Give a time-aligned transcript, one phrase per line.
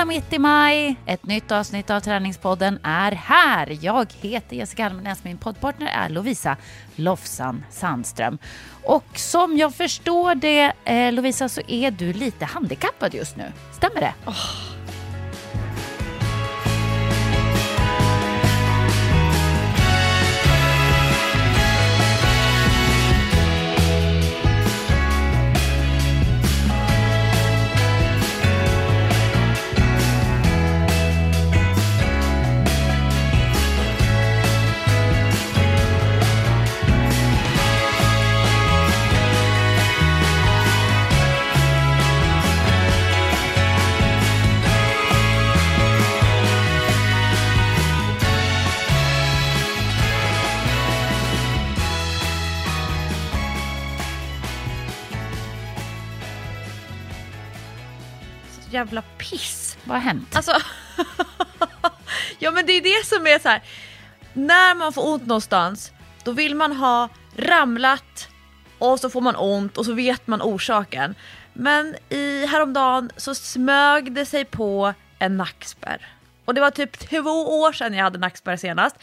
[0.00, 0.96] fredag mitt i maj.
[1.06, 3.78] Ett nytt avsnitt av Träningspodden är här.
[3.80, 6.56] Jag heter Jessica Almenäs, min poddpartner är Lovisa
[6.96, 8.38] Lofsan Sandström.
[8.84, 13.52] Och som jag förstår det, eh, Lovisa, så är du lite handikappad just nu.
[13.72, 14.14] Stämmer det?
[14.26, 14.79] Oh.
[58.80, 59.78] Jävla piss.
[59.84, 60.36] Vad har hänt?
[60.36, 60.52] Alltså,
[62.38, 63.62] ja men det är det som är så här.
[64.32, 65.92] När man får ont någonstans,
[66.24, 68.28] då vill man ha ramlat
[68.78, 71.14] och så får man ont och så vet man orsaken.
[71.52, 76.08] Men i häromdagen så smög det sig på en nackspärr.
[76.50, 78.96] Och det var typ två år sedan jag hade nackspärr senast.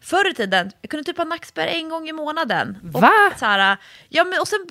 [0.00, 2.78] Förr i tiden, jag kunde typ ha nackspärr en gång i månaden.
[2.82, 3.10] Va?
[3.32, 3.76] Och, så här,
[4.08, 4.66] ja, men, och sen,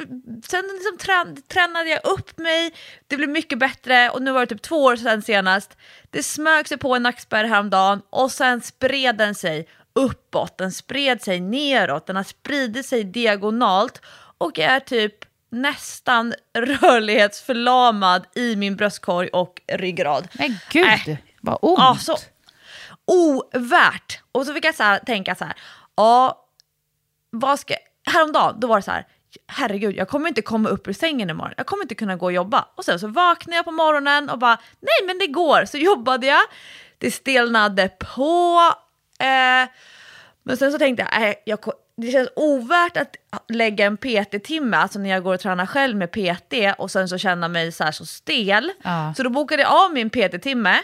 [0.47, 2.73] sen liksom trän, tränade jag upp mig,
[3.07, 5.77] det blev mycket bättre och nu var det typ två år sedan senast.
[6.09, 11.21] Det smög sig på en nackspärr häromdagen och sen spred den sig uppåt, den spred
[11.21, 14.01] sig neråt, den har spridit sig diagonalt
[14.37, 15.15] och är typ
[15.49, 20.27] nästan rörlighetsförlamad i min bröstkorg och ryggrad.
[20.33, 20.85] Men gud!
[20.85, 21.79] Äh, vad ont!
[21.79, 22.17] Ja, så
[23.05, 24.19] ovärt.
[24.31, 25.55] Och så fick jag så här, tänka så här,
[25.95, 26.45] ja,
[27.29, 27.75] vad ska,
[28.11, 29.07] häromdagen då var det så här,
[29.47, 31.53] herregud, jag kommer inte komma upp ur sängen imorgon.
[31.57, 32.65] Jag kommer inte kunna gå och jobba.
[32.75, 35.65] Och sen så vaknade jag på morgonen och bara, nej men det går.
[35.65, 36.41] Så jobbade jag,
[36.97, 38.59] det stelnade på.
[39.19, 39.69] Eh,
[40.43, 41.59] men sen så tänkte jag, äh, jag,
[41.97, 43.15] det känns ovärt att
[43.49, 47.17] lägga en PT-timme, alltså när jag går och tränar själv med PT och sen så
[47.17, 48.71] känna mig så här så stel.
[48.83, 49.13] Ja.
[49.17, 50.79] Så då bokade jag av min PT-timme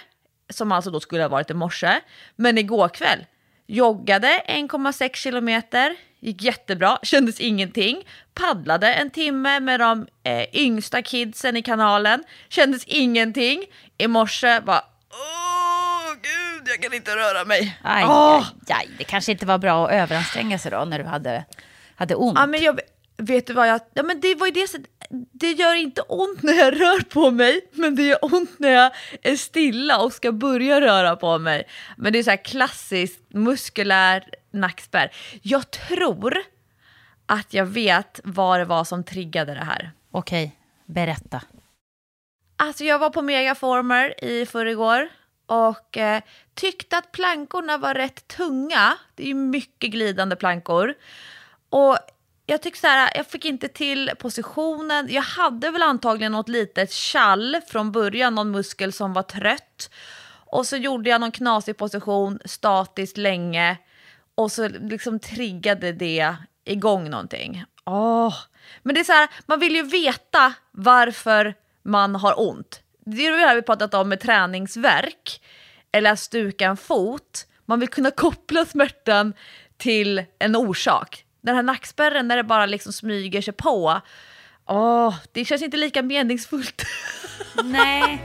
[0.50, 2.02] som alltså då skulle ha varit i morse.
[2.36, 3.26] Men igår kväll
[3.68, 8.04] joggade 1,6 kilometer, gick jättebra, kändes ingenting.
[8.34, 13.66] Paddlade en timme med de eh, yngsta kidsen i kanalen, kändes ingenting.
[13.98, 14.82] I morse bara
[15.12, 17.78] Åh gud, jag kan inte röra mig.
[17.84, 21.46] Aj, aj, aj, det kanske inte var bra att överanstränga sig då när du hade,
[21.96, 22.38] hade ont.
[22.40, 22.80] Ja, men jag,
[23.18, 23.82] Vet du vad jag...
[23.94, 24.68] Ja, men det, var ju det,
[25.32, 28.92] det gör inte ont när jag rör på mig, men det gör ont när jag
[29.22, 31.68] är stilla och ska börja röra på mig.
[31.98, 35.12] Men det är så här klassiskt muskulär nackspärr.
[35.42, 36.38] Jag tror
[37.26, 39.92] att jag vet vad det var som triggade det här.
[40.12, 41.42] Okej, berätta.
[42.58, 45.10] Alltså jag var på Megaformer i förrgår
[45.46, 46.22] och eh,
[46.54, 48.98] tyckte att plankorna var rätt tunga.
[49.16, 50.94] Det är ju mycket glidande plankor.
[51.70, 51.98] Och
[52.50, 55.08] jag tycker så här, jag fick inte till positionen.
[55.10, 59.90] Jag hade väl antagligen något litet kall från början, någon muskel som var trött.
[60.46, 63.78] Och så gjorde jag någon knasig position statiskt länge
[64.36, 67.64] och så liksom triggade det igång någonting.
[67.86, 68.36] Oh.
[68.84, 71.54] Men det är så här, man vill ju veta varför
[71.84, 72.82] man har ont.
[73.06, 75.42] Det är det här vi pratat om med träningsverk
[75.92, 77.48] eller att stuka en fot.
[77.66, 79.34] Man vill kunna koppla smärtan
[79.78, 84.02] till en orsak den här nackspärren när det bara liksom smyger sig på.
[84.66, 86.82] Åh, det känns inte lika meningsfullt.
[87.64, 88.24] Nej.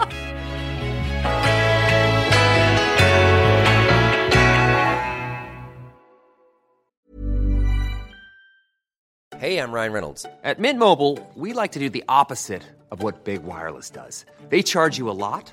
[9.42, 10.24] Hej, I'm Ryan Reynolds.
[10.44, 14.24] At Mint Mobile, we like to do the opposite of what Big Wireless does.
[14.50, 15.52] They charge you a lot.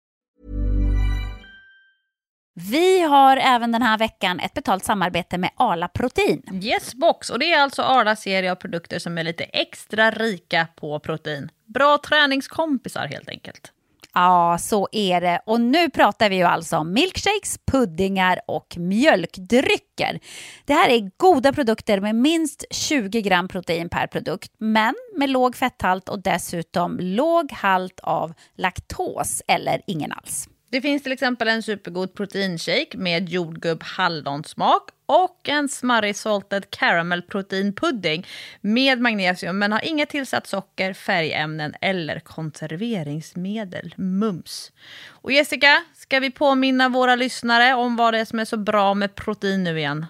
[2.53, 6.59] Vi har även den här veckan ett betalt samarbete med Arla Protein.
[6.63, 10.67] Yes box, och det är alltså Arlas serie av produkter som är lite extra rika
[10.75, 11.49] på protein.
[11.65, 13.71] Bra träningskompisar helt enkelt.
[14.13, 15.41] Ja, så är det.
[15.45, 20.19] Och nu pratar vi ju alltså om milkshakes, puddingar och mjölkdrycker.
[20.65, 25.55] Det här är goda produkter med minst 20 gram protein per produkt, men med låg
[25.55, 30.47] fetthalt och dessutom låg halt av laktos eller ingen alls.
[30.71, 37.21] Det finns till exempel en supergod proteinshake med jordgubb hallonsmak och en smarrig salted caramel
[37.21, 38.27] proteinpudding
[38.61, 43.93] med magnesium men har inget tillsatt socker, färgämnen eller konserveringsmedel.
[43.97, 44.71] Mums.
[45.07, 48.93] Och Jessica, ska vi påminna våra lyssnare om vad det är som är så bra
[48.93, 50.05] med protein nu igen?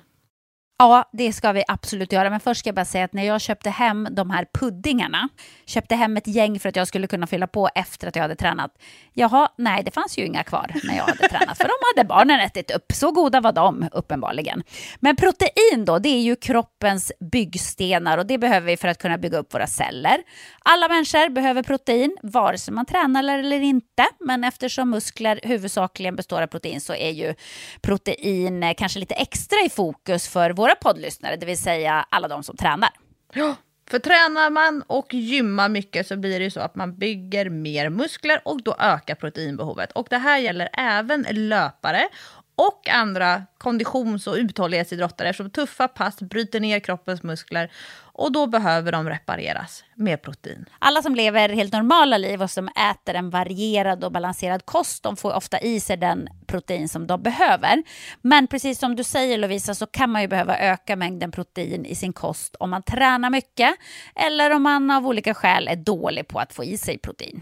[0.82, 2.30] Ja, det ska vi absolut göra.
[2.30, 5.30] Men först ska jag bara säga att när jag köpte hem de här puddingarna,
[5.66, 8.36] köpte hem ett gäng för att jag skulle kunna fylla på efter att jag hade
[8.36, 8.72] tränat.
[9.14, 12.40] Jaha, nej, det fanns ju inga kvar när jag hade tränat, för de hade barnen
[12.40, 12.92] ätit upp.
[12.94, 14.64] Så goda var de, uppenbarligen.
[15.00, 19.18] Men protein då, det är ju kroppens byggstenar och det behöver vi för att kunna
[19.18, 20.18] bygga upp våra celler.
[20.60, 24.06] Alla människor behöver protein, vare sig man tränar eller inte.
[24.20, 27.36] Men eftersom muskler huvudsakligen består av protein så är ju
[27.82, 32.44] protein eh, kanske lite extra i fokus för våra poddlyssnare, det vill säga alla de
[32.44, 32.90] som tränar.
[33.34, 33.56] Ja,
[33.90, 37.90] för tränar man och gymmar mycket så blir det ju så att man bygger mer
[37.90, 39.92] muskler och då ökar proteinbehovet.
[39.92, 42.08] Och det här gäller även löpare
[42.56, 47.72] och andra konditions och uthållighetsidrottare eftersom tuffa pass bryter ner kroppens muskler
[48.14, 50.66] och då behöver de repareras med protein.
[50.80, 55.18] Alla som lever helt normala liv och som äter en varierad och balanserad kost, de
[55.18, 57.84] får ofta i sig den protein som de behöver.
[58.22, 61.96] Men precis som du säger Lovisa så kan man ju behöva öka mängden protein i
[61.96, 63.76] sin kost om man tränar mycket
[64.16, 67.42] eller om man av olika skäl är dålig på att få i sig protein.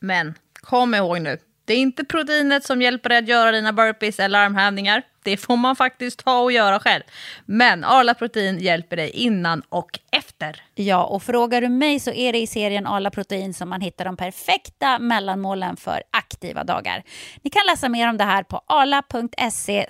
[0.00, 4.20] Men kom ihåg nu, det är inte proteinet som hjälper dig att göra dina burpees
[4.20, 5.02] eller armhävningar.
[5.22, 7.02] Det får man faktiskt ta och göra själv.
[7.44, 10.62] Men Arla Protein hjälper dig innan och efter.
[10.74, 14.04] Ja, och frågar du mig så är det i serien Arla Protein som man hittar
[14.04, 17.02] de perfekta mellanmålen för aktiva dagar.
[17.42, 19.86] Ni kan läsa mer om det här på arla.se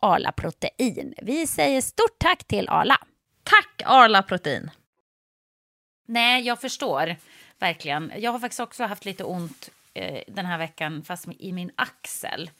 [0.00, 1.14] arlaprotein.
[1.22, 2.98] Vi säger stort tack till Arla.
[3.44, 4.70] Tack Arla Protein!
[6.06, 7.16] Nej, jag förstår
[7.58, 8.12] verkligen.
[8.16, 12.50] Jag har faktiskt också haft lite ont eh, den här veckan, fast i min axel.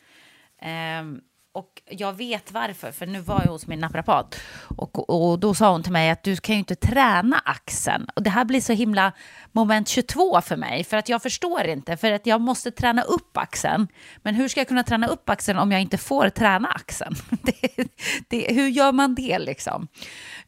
[1.01, 1.21] Um,
[1.53, 4.41] och jag vet varför, för nu var jag hos min naprapat
[4.77, 8.07] och, och då sa hon till mig att du kan ju inte träna axeln.
[8.15, 9.13] Och det här blir så himla
[9.53, 13.37] moment 22 för mig, för att jag förstår inte, för att jag måste träna upp
[13.37, 13.89] axeln.
[14.23, 17.15] Men hur ska jag kunna träna upp axeln om jag inte får träna axeln?
[17.43, 17.89] Det,
[18.29, 19.89] det, hur gör man det liksom?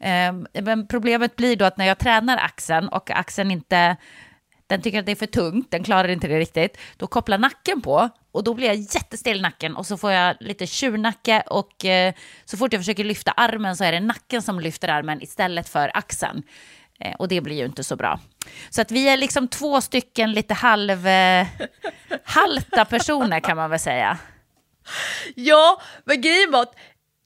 [0.01, 3.97] Ehm, men problemet blir då att när jag tränar axeln och axeln inte
[4.73, 6.79] den tycker att det är för tungt, den klarar inte det riktigt.
[6.97, 10.37] Då kopplar nacken på och då blir jag jättestel i nacken och så får jag
[10.41, 12.15] lite tjurnacke och eh,
[12.45, 15.91] så fort jag försöker lyfta armen så är det nacken som lyfter armen istället för
[15.95, 16.43] axeln.
[17.01, 18.21] Eh, och det blir ju inte så bra.
[18.71, 21.47] Så att vi är liksom två stycken lite halv, eh,
[22.25, 24.19] halta personer kan man väl säga.
[25.35, 26.75] Ja, men grejen var att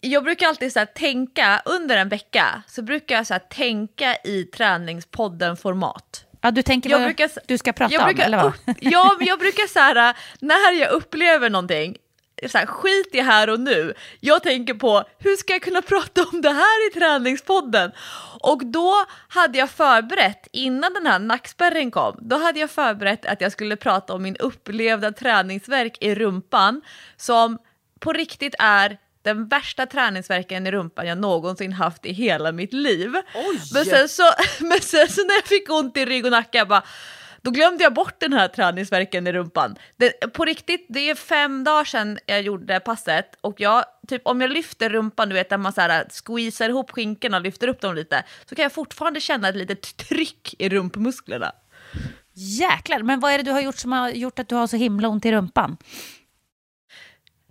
[0.00, 6.25] jag brukar alltid så tänka under en vecka så brukar jag så tänka i träningspodden-format.
[6.46, 8.52] Ja, du tänker jag vad brukar, du ska prata brukar, om, eller vad?
[8.80, 11.96] ja, jag brukar så här, när jag upplever någonting,
[12.46, 13.94] så här, skit i här och nu.
[14.20, 17.92] Jag tänker på hur ska jag kunna prata om det här i träningspodden?
[18.40, 18.94] Och då
[19.28, 23.76] hade jag förberett, innan den här nackspärren kom, då hade jag förberett att jag skulle
[23.76, 26.82] prata om min upplevda träningsverk i rumpan
[27.16, 27.58] som
[28.00, 33.12] på riktigt är den värsta träningsverken i rumpan jag någonsin haft i hela mitt liv.
[33.74, 34.22] Men sen, så,
[34.60, 36.82] men sen så när jag fick ont i rygg och nacke, jag bara,
[37.42, 39.76] då glömde jag bort den här träningsverken i rumpan.
[39.96, 44.40] Det, på riktigt, det är fem dagar sedan jag gjorde passet och jag, typ, om
[44.40, 47.80] jag lyfter rumpan, du vet där man så här, squeezar ihop skinkorna och lyfter upp
[47.80, 51.52] dem lite, så kan jag fortfarande känna ett litet tryck i rumpmusklerna.
[52.34, 54.76] Jäklar, men vad är det du har gjort som har gjort att du har så
[54.76, 55.76] himla ont i rumpan?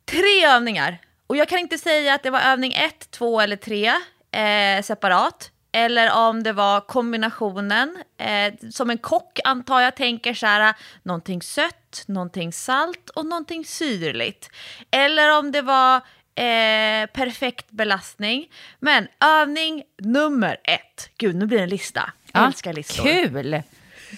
[0.06, 0.98] Tre övningar.
[1.28, 3.94] Och jag kan inte säga att det var övning ett, två eller tre
[4.32, 5.52] eh, separat.
[5.72, 7.98] Eller om det var kombinationen.
[8.18, 13.66] Eh, som en kock antar jag tänker så här, någonting sött, någonting salt och någonting
[13.66, 14.50] syrligt.
[14.92, 15.96] Eller om det var
[16.36, 18.52] eh, perfekt belastning.
[18.80, 21.10] Men övning nummer ett.
[21.18, 22.12] Gud, nu blir det en lista.
[22.32, 23.04] Jag ja, älskar listor.
[23.04, 23.62] Kul!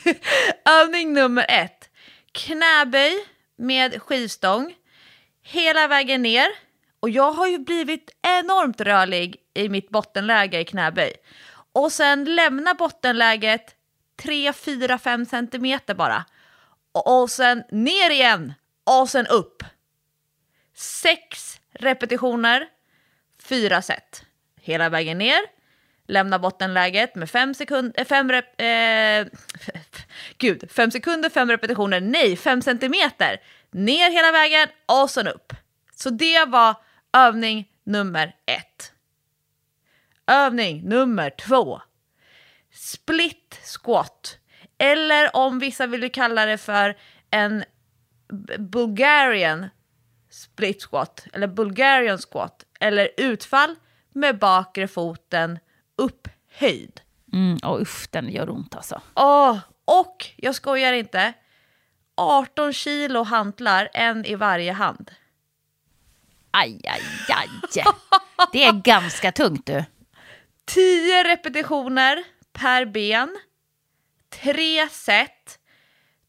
[0.65, 1.89] övning nummer ett.
[2.31, 3.13] Knäböj
[3.57, 4.73] med skivstång.
[5.43, 6.66] Hela vägen ner
[6.99, 11.13] och jag har ju blivit enormt rörlig i mitt bottenläge i knäböj.
[11.71, 13.75] Och sen lämna bottenläget
[14.15, 16.25] 3, 4, 5 centimeter bara.
[17.05, 19.63] Och, sen ner igen och sen upp.
[20.75, 22.67] Sex repetitioner,
[23.43, 24.23] fyra set.
[24.61, 25.39] Hela vägen ner,
[26.07, 29.39] lämna bottenläget med fem sekunder, eh, fem rep, eh,
[30.37, 33.41] gud, fem sekunder, fem repetitioner, nej, fem centimeter.
[33.71, 35.53] Ner hela vägen och sen upp.
[35.95, 36.75] Så det var
[37.17, 38.91] Övning nummer ett.
[40.27, 41.81] Övning nummer två.
[42.71, 44.37] Split squat.
[44.77, 46.97] Eller om vissa vill kalla det för
[47.29, 47.63] en
[48.59, 49.69] Bulgarian
[50.29, 53.75] split squat eller Bulgarian squat eller utfall
[54.13, 55.59] med bakre foten
[55.95, 57.01] upphöjd.
[57.33, 59.01] Mm, och usch, den gör ont alltså.
[59.15, 61.33] Åh, och jag skojar inte,
[62.15, 65.11] 18 kilo hantlar, en i varje hand.
[66.57, 67.49] Aj, aj, aj.
[68.51, 69.83] Det är ganska tungt du.
[70.65, 72.23] Tio repetitioner
[72.53, 73.37] per ben,
[74.29, 75.59] tre set,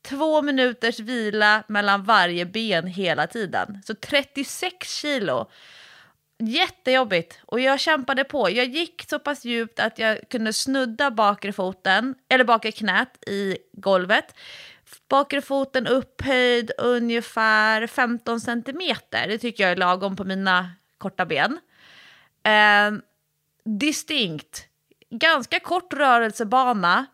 [0.03, 3.83] två minuters vila mellan varje ben hela tiden.
[3.87, 5.51] Så 36 kilo.
[6.39, 8.51] Jättejobbigt och jag kämpade på.
[8.51, 13.59] Jag gick så pass djupt att jag kunde snudda bakre foten, eller bakre knät i
[13.73, 14.35] golvet.
[15.09, 19.29] Bakre foten upphöjd ungefär 15 centimeter.
[19.29, 21.59] Det tycker jag är lagom på mina korta ben.
[22.43, 23.01] Eh,
[23.65, 24.65] distinkt.
[25.11, 27.07] Ganska kort rörelsebana,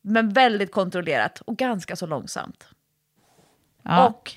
[0.00, 2.68] men väldigt kontrollerat och ganska så långsamt.
[3.82, 4.06] Ja.
[4.06, 4.32] Och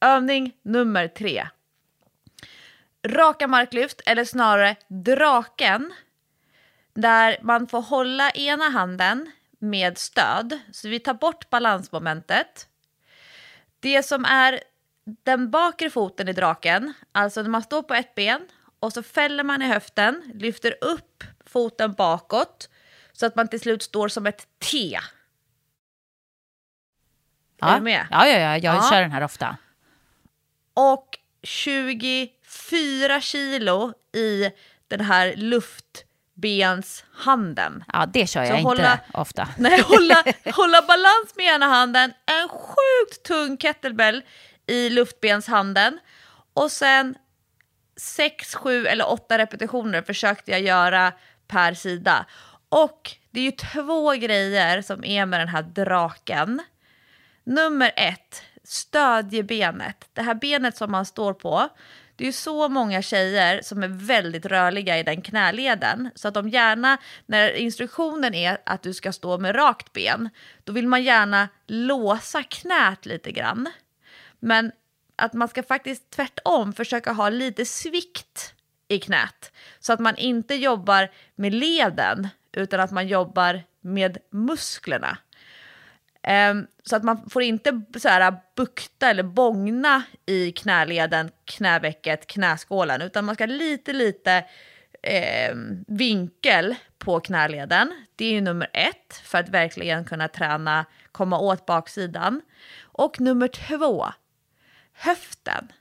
[0.00, 1.48] övning nummer tre.
[3.06, 5.94] Raka marklyft, eller snarare draken.
[6.94, 10.58] Där man får hålla ena handen med stöd.
[10.72, 12.68] Så vi tar bort balansmomentet.
[13.80, 14.60] Det som är
[15.04, 18.48] den bakre foten i draken, alltså när man står på ett ben
[18.80, 22.68] och så fäller man i höften, lyfter upp foten bakåt
[23.12, 24.98] så att man till slut står som ett T.
[27.56, 27.68] ja.
[27.68, 28.06] Är du med?
[28.10, 28.56] Ja, ja, ja.
[28.58, 28.88] jag Ja.
[28.90, 29.56] kör den här ofta.
[30.74, 34.50] och 24 kilo i
[34.88, 35.34] den här
[36.36, 37.84] luftbenshanden.
[37.92, 39.48] Ja, det kör jag Så inte hålla- ofta.
[39.58, 44.22] Nej, hålla, hålla balans med ena handen, en sjukt tung kettlebell
[44.66, 45.98] i luftbenshanden
[46.54, 47.14] och sen
[47.96, 51.12] 6, 7 eller 8 repetitioner försökte jag göra
[51.48, 52.26] per sida.
[52.68, 56.62] Och det är ju två grejer som är med den här draken.
[57.44, 60.08] Nummer ett, stödjebenet.
[60.12, 61.68] Det här benet som man står på.
[62.16, 66.10] Det är ju så många tjejer som är väldigt rörliga i den knäleden.
[66.14, 70.30] Så att de gärna, när instruktionen är att du ska stå med rakt ben,
[70.64, 73.68] då vill man gärna låsa knät lite grann.
[74.40, 74.72] Men
[75.16, 78.54] att man ska faktiskt tvärtom försöka ha lite svikt
[78.88, 79.52] i knät.
[79.78, 85.18] Så att man inte jobbar med leden, utan att man jobbar med musklerna.
[86.26, 93.02] Ehm, så att man får inte så här bukta eller bångna i knäleden, knävecket, knäskålen,
[93.02, 94.44] utan man ska ha lite, lite
[95.02, 98.04] ehm, vinkel på knäleden.
[98.16, 102.42] Det är ju nummer ett för att verkligen kunna träna, komma åt baksidan.
[102.82, 104.06] Och nummer två,
[104.92, 105.72] höften.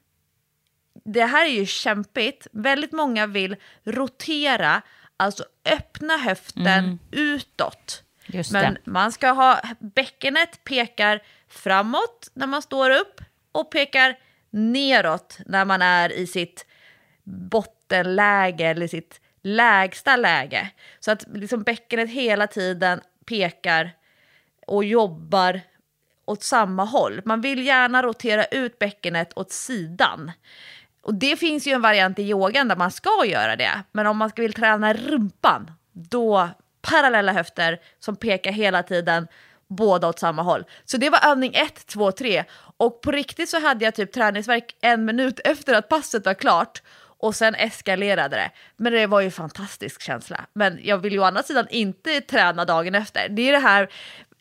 [1.05, 2.47] Det här är ju kämpigt.
[2.51, 4.81] Väldigt många vill rotera,
[5.17, 8.04] alltså öppna höften utåt.
[8.25, 8.91] Just Men det.
[8.91, 14.15] man ska ha, bäckenet pekar framåt när man står upp och pekar
[14.49, 16.65] neråt när man är i sitt
[17.23, 20.69] bottenläge eller sitt lägsta läge.
[20.99, 23.91] Så att liksom bäckenet hela tiden pekar
[24.67, 25.61] och jobbar
[26.25, 27.21] åt samma håll.
[27.25, 30.31] Man vill gärna rotera ut bäckenet åt sidan.
[31.01, 33.83] Och det finns ju en variant i yogan där man ska göra det.
[33.91, 36.49] Men om man vill träna rumpan, då
[36.85, 39.27] parallella höfter som pekar hela tiden
[39.67, 40.63] båda åt samma håll.
[40.85, 42.43] Så det var övning 1, 2, 3.
[42.77, 46.81] Och på riktigt så hade jag typ träningsverk en minut efter att passet var klart.
[47.17, 48.51] Och sen eskalerade det.
[48.77, 50.45] Men det var ju en fantastisk känsla.
[50.53, 53.29] Men jag vill ju å andra sidan inte träna dagen efter.
[53.29, 53.83] Det är det här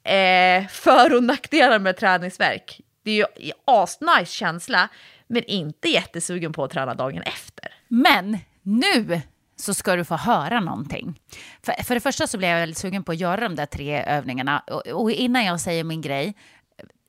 [0.04, 2.80] eh, för och nackdelar med träningsverk.
[3.04, 4.88] Det är ju asnice känsla,
[5.26, 7.74] men inte jättesugen på att träna dagen efter.
[7.88, 9.20] Men nu
[9.56, 11.20] så ska du få höra någonting.
[11.62, 14.04] För, för det första så blev jag väldigt sugen på att göra de där tre
[14.04, 14.58] övningarna.
[14.58, 16.34] Och, och innan jag säger min grej,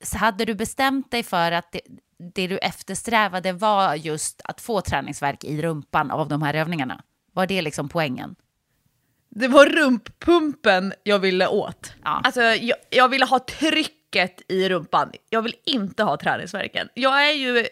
[0.04, 1.82] så hade du bestämt dig för att det,
[2.34, 7.04] det du eftersträvade var just att få träningsverk i rumpan av de här övningarna?
[7.34, 8.36] Var det liksom poängen?
[9.30, 11.94] Det var rumppumpen jag ville åt.
[12.04, 12.22] Ja.
[12.24, 13.40] Alltså, jag, jag ville ha
[14.16, 15.12] trycket i rumpan.
[15.30, 16.90] Jag vill inte ha träningsverken.
[16.94, 17.66] Jag är ju eh,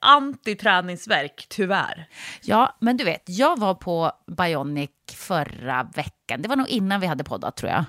[0.00, 2.08] anti-träningsverk, tyvärr.
[2.42, 6.42] Ja, men du vet, jag var på Bionic förra veckan.
[6.42, 7.84] Det var nog innan vi hade poddat tror jag.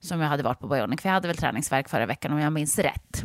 [0.00, 1.00] Som jag hade varit på Bionic.
[1.04, 3.24] Jag hade väl träningsverk förra veckan om jag minns rätt.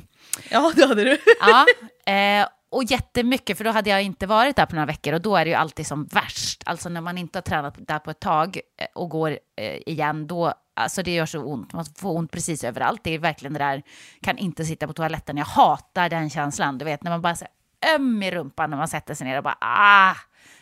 [0.50, 1.18] Ja, det hade du.
[1.39, 1.65] Ja,
[2.13, 5.36] eh, och jättemycket, för då hade jag inte varit där på några veckor och då
[5.36, 6.63] är det ju alltid som värst.
[6.65, 10.27] Alltså när man inte har tränat där på ett tag eh, och går eh, igen,
[10.27, 11.74] då, alltså det gör så ont.
[11.74, 13.04] Man får ont precis överallt.
[13.04, 13.84] Det är verkligen det där,
[14.22, 15.38] kan inte sitta på toaletten.
[15.38, 18.78] Jag hatar den känslan, du vet när man bara så här, öm i rumpan när
[18.78, 20.16] man sätter sig ner och bara ah,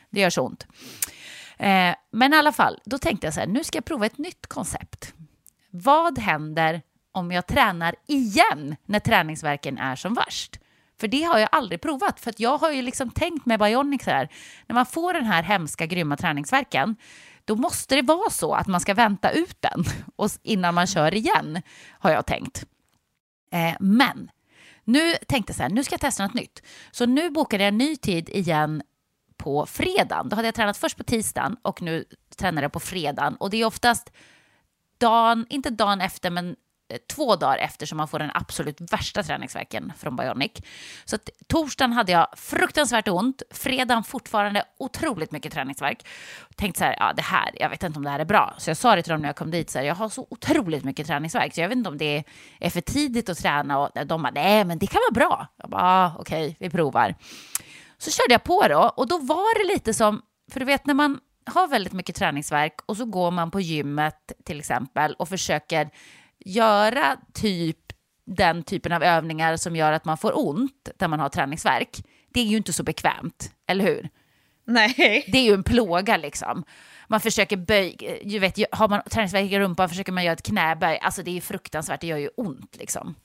[0.10, 0.68] det gör så ont.
[1.58, 4.18] Eh, men i alla fall, då tänkte jag så här, nu ska jag prova ett
[4.18, 5.14] nytt koncept.
[5.70, 10.60] Vad händer om jag tränar igen när träningsverken är som värst?
[11.00, 12.20] För det har jag aldrig provat.
[12.20, 14.30] För att jag har ju liksom tänkt med Bionic så här,
[14.68, 16.96] när man får den här hemska grymma träningsverken,
[17.50, 19.84] då måste det vara så att man ska vänta ut den
[20.16, 21.62] och innan man kör igen,
[22.00, 22.66] har jag tänkt.
[23.52, 24.32] Eh, men
[24.84, 26.64] nu tänkte jag så här, nu ska jag testa något nytt.
[26.92, 28.82] Så nu bokade jag en ny tid igen
[29.38, 30.30] på fredagen.
[30.30, 33.36] Då hade jag tränat först på tisdagen och nu tränar jag på fredagen.
[33.36, 34.12] Och det är oftast
[34.98, 36.56] dagen, inte dagen efter, men
[36.90, 40.52] Eh, två dagar efter som man får den absolut värsta träningsverken från Bionic.
[41.06, 46.08] Så att, torsdagen hade jag fruktansvärt ont, fredagen fortfarande otroligt mycket träningsverk.
[46.56, 48.54] Tänkte så här, ja det här, jag vet inte om det här är bra.
[48.58, 50.28] Så jag sa det till dem när jag kom dit, så här, jag har så
[50.30, 52.24] otroligt mycket träningsverk så jag vet inte om det
[52.60, 53.80] är för tidigt att träna.
[53.80, 55.48] Och de bara, nej men det kan vara bra.
[55.58, 57.16] Jag bara, ah, okej, okay, vi provar.
[57.98, 60.94] Så körde jag på då och då var det lite som, för du vet när
[60.94, 65.90] man har väldigt mycket träningsverk och så går man på gymmet till exempel och försöker
[66.46, 67.78] göra typ
[68.26, 72.04] den typen av övningar som gör att man får ont där man har träningsverk.
[72.34, 74.10] Det är ju inte så bekvämt, eller hur?
[74.66, 75.26] Nej.
[75.28, 76.64] Det är ju en plåga liksom.
[77.08, 81.00] Man försöker böja, vet, har man träningsverk i rumpan försöker man göra ett knäböj.
[81.02, 83.16] Alltså det är ju fruktansvärt, det gör ju ont liksom.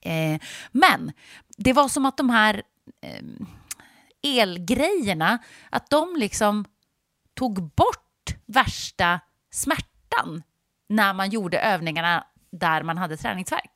[0.00, 0.40] Eh,
[0.72, 1.12] men
[1.56, 2.62] det var som att de här
[3.02, 5.38] eh, elgrejerna,
[5.70, 6.64] att de liksom
[7.34, 9.20] tog bort värsta
[9.50, 10.42] smärtan
[10.90, 13.70] när man gjorde övningarna där man hade träningsverk.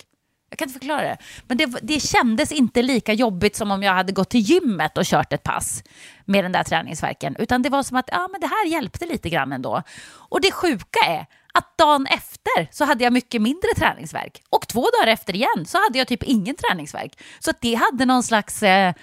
[0.50, 1.16] Jag kan inte förklara det.
[1.46, 5.04] Men det, det kändes inte lika jobbigt som om jag hade gått till gymmet och
[5.04, 5.82] kört ett pass
[6.24, 7.36] med den där träningsverken.
[7.38, 9.82] Utan det var som att ja, men det här hjälpte lite grann ändå.
[10.12, 14.42] Och det sjuka är att dagen efter så hade jag mycket mindre träningsverk.
[14.50, 17.18] Och två dagar efter igen så hade jag typ ingen träningsverk.
[17.38, 18.62] Så att det hade någon slags...
[18.62, 18.94] Eh,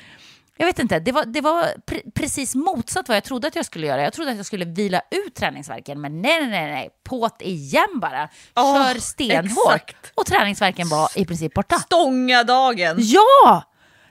[0.57, 3.65] jag vet inte, det var, det var pre precis motsatt vad jag trodde att jag
[3.65, 4.01] skulle göra.
[4.03, 6.89] Jag trodde att jag skulle vila ut träningsverken, men nej, nej, nej, nej.
[7.03, 8.29] påt igen bara.
[8.55, 9.75] Kör oh, stenhårt.
[9.75, 10.11] Exakt.
[10.15, 11.79] Och träningsverken var i princip borta.
[11.79, 12.95] Stånga dagen.
[12.99, 13.63] Ja!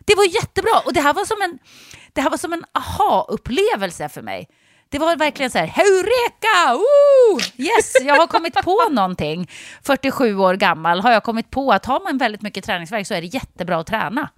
[0.04, 0.80] Det var jättebra.
[0.84, 1.58] Och det här var som en,
[2.12, 4.48] det här var som en aha-upplevelse för mig.
[4.88, 6.74] Det var verkligen så här, heureka!
[6.74, 7.42] Ooh!
[7.56, 9.50] Yes, jag har kommit på någonting.
[9.82, 13.20] 47 år gammal har jag kommit på att har man väldigt mycket träningsverk så är
[13.20, 14.28] det jättebra att träna.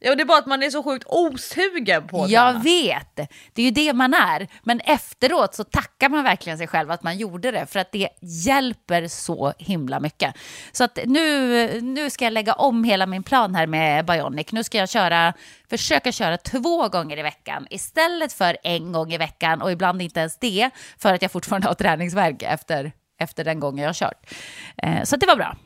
[0.00, 2.32] Ja, det är bara att man är så sjukt osugen på det.
[2.32, 3.16] Jag vet,
[3.52, 4.48] det är ju det man är.
[4.62, 8.08] Men efteråt så tackar man verkligen sig själv att man gjorde det, för att det
[8.20, 10.34] hjälper så himla mycket.
[10.72, 14.52] Så att nu, nu ska jag lägga om hela min plan här med Bionic.
[14.52, 15.34] Nu ska jag köra,
[15.70, 20.20] försöka köra två gånger i veckan istället för en gång i veckan och ibland inte
[20.20, 24.30] ens det, för att jag fortfarande har träningsverk efter, efter den gången jag har kört.
[24.76, 25.56] Eh, så det var bra.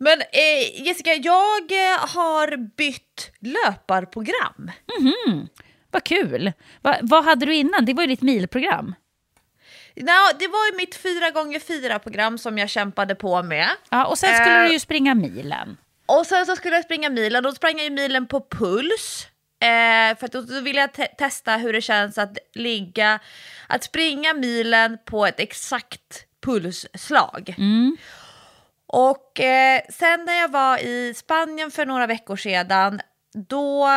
[0.00, 4.70] Men eh, Jessica, jag eh, har bytt löparprogram.
[5.00, 5.48] Mm -hmm.
[5.90, 6.52] Vad kul.
[6.80, 7.84] Va, vad hade du innan?
[7.84, 8.94] Det var ju ditt milprogram.
[9.96, 13.68] No, det var ju mitt 4x4-program som jag kämpade på med.
[13.90, 15.76] Ja, och sen skulle eh, du ju springa milen.
[16.06, 17.42] Och sen så skulle jag springa milen.
[17.42, 19.26] Då sprang jag ju milen på puls.
[19.60, 23.20] Eh, för då, då ville jag te testa hur det känns att ligga,
[23.66, 27.54] att springa milen på ett exakt pulsslag.
[27.58, 27.96] Mm.
[28.92, 33.00] Och eh, sen när jag var i Spanien för några veckor sedan,
[33.48, 33.88] då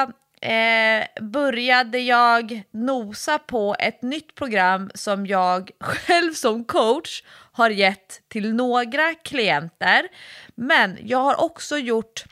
[0.42, 8.22] eh, började jag nosa på ett nytt program som jag själv som coach har gett
[8.28, 10.08] till några klienter.
[10.56, 12.24] Men jag har också gjort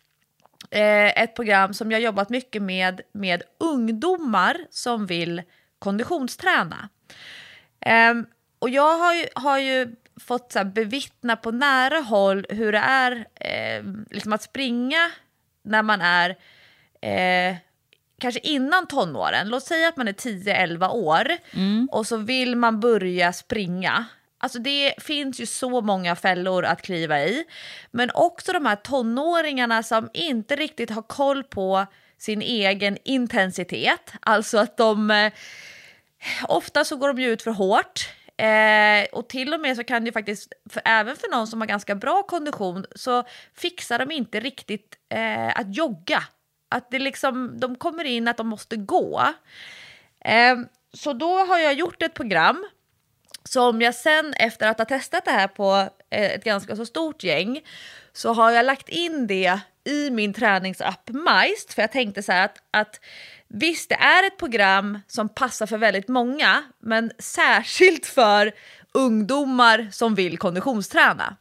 [0.72, 5.42] eh, ett program som jag jobbat mycket med, med ungdomar som vill
[5.80, 6.90] konditionsträna.
[7.80, 8.26] Ehm,
[8.60, 9.96] och jag har ju, har ju
[10.26, 15.12] fått så här, bevittna på nära håll hur det är eh, liksom att springa
[15.64, 16.30] när man är
[17.02, 17.56] eh,
[18.20, 19.50] kanske innan tonåren.
[19.50, 21.90] Låt säga att man är 10-11 år mm.
[21.92, 24.06] och så vill man börja springa.
[24.38, 27.44] Alltså det finns ju så många fällor att kliva i.
[27.92, 31.86] Men också de här tonåringarna som inte riktigt har koll på
[32.18, 34.14] sin egen intensitet.
[34.20, 35.12] Alltså att de...
[35.12, 35.34] Eh,
[36.48, 38.10] ofta så går de ju ut för hårt.
[38.42, 41.68] Eh, och till och med så kan det faktiskt, för, även för någon som har
[41.68, 43.24] ganska bra kondition, så
[43.56, 46.24] fixar de inte riktigt eh, att jogga.
[46.70, 49.34] Att det liksom, de kommer in att de måste gå.
[50.26, 50.58] Eh,
[50.94, 52.66] så då har jag gjort ett program
[53.44, 57.24] som jag sen efter att ha testat det här på eh, ett ganska så stort
[57.24, 57.62] gäng
[58.14, 62.46] så har jag lagt in det i min träningsapp Majst för jag tänkte så här
[62.46, 63.00] att, att
[63.54, 68.52] Visst, det är ett program som passar för väldigt många, men särskilt för
[68.92, 71.38] ungdomar som vill konditionsträna.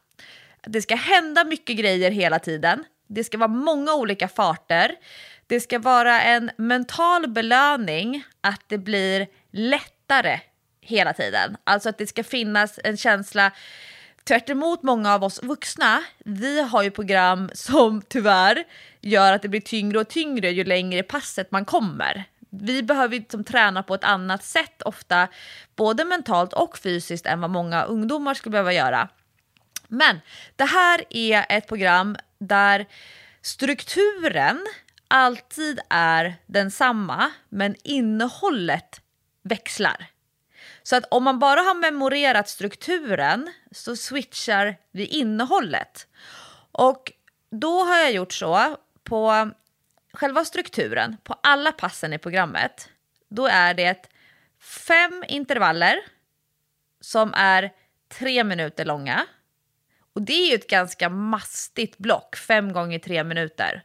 [0.61, 2.83] Det ska hända mycket grejer hela tiden.
[3.07, 4.95] Det ska vara många olika farter.
[5.47, 10.39] Det ska vara en mental belöning att det blir lättare
[10.81, 11.57] hela tiden.
[11.63, 13.51] Alltså att det ska finnas en känsla
[14.23, 18.63] tvärt emot många av oss vuxna, vi har ju program som tyvärr
[19.01, 22.23] gör att det blir tyngre och tyngre ju längre passet man kommer.
[22.49, 25.27] Vi behöver liksom träna på ett annat sätt ofta,
[25.75, 29.09] både mentalt och fysiskt än vad många ungdomar skulle behöva göra.
[29.87, 30.21] Men
[30.55, 32.85] det här är ett program där
[33.41, 34.67] strukturen
[35.07, 39.01] alltid är densamma, men innehållet
[39.43, 40.10] växlar.
[40.91, 46.07] Så att om man bara har memorerat strukturen så switchar vi innehållet.
[46.71, 47.11] Och
[47.51, 49.51] då har jag gjort så på
[50.13, 52.89] själva strukturen, på alla passen i programmet,
[53.29, 54.09] då är det
[54.87, 55.99] fem intervaller
[57.01, 57.71] som är
[58.19, 59.25] tre minuter långa.
[60.13, 63.83] Och det är ju ett ganska mastigt block, fem gånger tre minuter.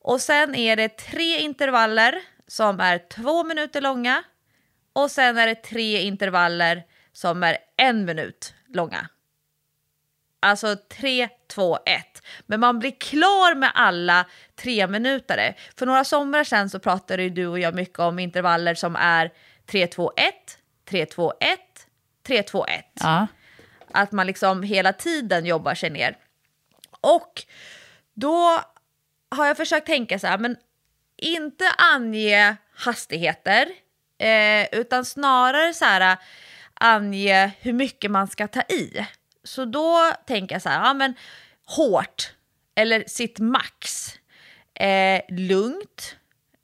[0.00, 4.24] Och sen är det tre intervaller som är två minuter långa
[4.92, 9.08] och sen är det tre intervaller som är en minut långa.
[10.40, 12.22] Alltså 3, 2, 1.
[12.46, 14.26] Men man blir klar med alla
[14.56, 15.56] tre minuter.
[15.76, 19.32] För några somrar sedan så pratade du och jag mycket om intervaller som är
[19.66, 20.34] 3, 2, 1,
[20.84, 21.60] 3, 2, 1,
[22.26, 22.84] 3, 2, 1.
[22.94, 23.26] Ja.
[23.92, 26.16] Att man liksom hela tiden jobbar sig ner.
[27.00, 27.42] Och
[28.14, 28.60] då
[29.30, 30.56] har jag försökt tänka så här, men
[31.16, 33.68] inte ange hastigheter,
[34.22, 36.18] eh, utan snarare så här äh,
[36.74, 39.06] ange hur mycket man ska ta i.
[39.44, 41.14] Så då tänker jag så här, ja men
[41.66, 42.32] hårt
[42.74, 44.08] eller sitt max,
[44.74, 46.16] eh, lugnt,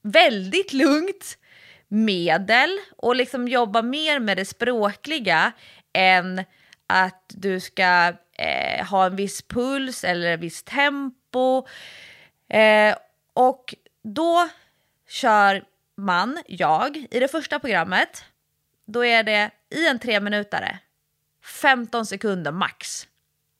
[0.02, 1.38] väldigt lugnt,
[1.88, 5.52] medel och liksom jobba mer med det språkliga
[5.92, 6.44] än
[6.86, 11.66] att du ska eh, ha en viss puls eller ett visst tempo.
[12.48, 12.96] Eh,
[13.32, 14.48] och då
[15.08, 15.64] kör
[15.98, 18.24] man, jag, i det första programmet,
[18.86, 20.78] då är det i en tre minutare
[21.44, 23.06] 15 sekunder max.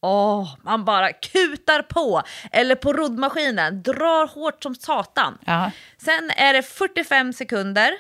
[0.01, 2.23] Åh, man bara kutar på.
[2.53, 5.39] Eller på roddmaskinen, drar hårt som satan.
[5.45, 5.71] Ja.
[5.99, 7.93] Sen är det 45 sekunder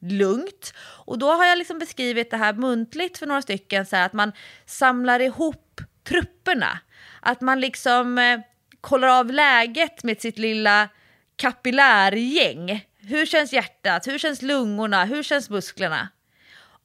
[0.00, 0.74] lugnt.
[0.78, 4.12] Och då har jag liksom beskrivit det här muntligt för några stycken, så här att
[4.12, 4.32] man
[4.66, 6.78] samlar ihop trupperna.
[7.20, 8.40] Att man liksom eh,
[8.80, 10.88] kollar av läget med sitt lilla
[11.36, 12.87] kapillärgäng.
[13.08, 14.06] Hur känns hjärtat?
[14.06, 15.04] Hur känns lungorna?
[15.04, 16.08] Hur känns musklerna?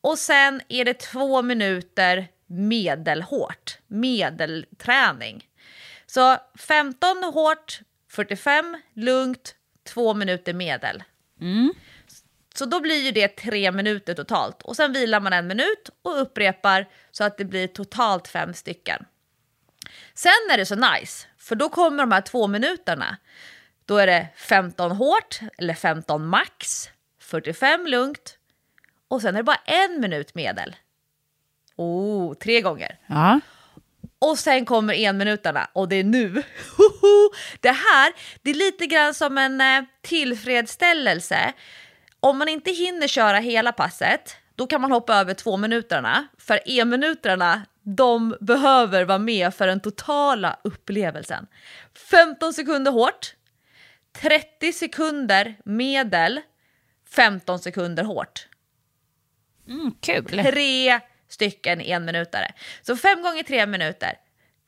[0.02, 5.48] Och sen är det två minuter medelhårt, medelträning.
[6.06, 9.56] Så 15 hårt, 45 lugnt,
[9.88, 11.04] två minuter medel.
[12.56, 14.62] Så då blir ju det tre minuter totalt.
[14.62, 19.06] Och sen vilar man en minut och upprepar så att det blir totalt fem stycken.
[20.14, 23.18] Sen är det så nice, för då kommer de här två minuterna.
[23.86, 28.38] Då är det 15 hårt, eller 15 max, 45 lugnt
[29.08, 30.76] och sen är det bara en minut medel.
[31.76, 32.98] Oh, tre gånger.
[33.08, 33.40] Ja.
[34.20, 36.44] Och sen kommer enminuterna och det är nu.
[37.60, 41.54] Det här, det är lite grann som en eh, tillfredsställelse.
[42.20, 46.28] Om man inte hinner köra hela passet, då kan man hoppa över två minuterna.
[46.38, 51.48] För e-minuterna, de behöver vara med för den totala upplevelsen.
[52.12, 53.36] 15 sekunder hårt,
[54.22, 56.42] 30 sekunder medel,
[57.16, 58.48] 15 sekunder hårt
[59.68, 60.26] Mm, kul.
[60.44, 61.00] tre
[61.30, 62.52] stycken enminutare.
[62.82, 64.14] Så fem gånger tre minuter,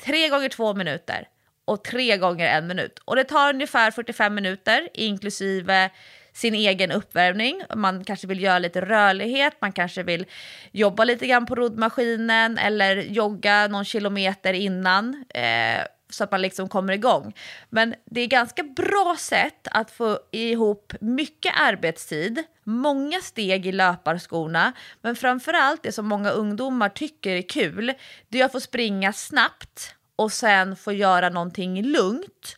[0.05, 1.27] tre gånger två minuter
[1.65, 2.99] och tre gånger en minut.
[3.05, 5.89] Och det tar ungefär 45 minuter inklusive
[6.33, 7.61] sin egen uppvärmning.
[7.75, 10.25] Man kanske vill göra lite rörlighet, man kanske vill
[10.71, 15.25] jobba lite grann på roddmaskinen eller jogga någon kilometer innan.
[15.33, 17.35] Eh, så att man liksom kommer igång.
[17.69, 24.73] Men det är ganska bra sätt att få ihop mycket arbetstid, många steg i löparskorna,
[25.01, 27.93] men framförallt det som många ungdomar tycker är kul,
[28.29, 32.57] det är att få springa snabbt och sen få göra någonting lugnt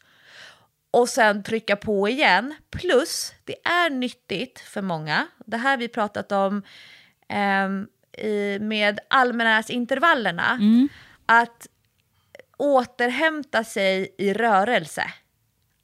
[0.91, 2.55] och sen trycka på igen.
[2.71, 6.63] Plus, det är nyttigt för många, det här vi pratat om
[8.17, 10.60] i, med allmännärintervallerna,
[11.25, 11.67] att
[12.58, 15.04] återhämta sig i rörelse.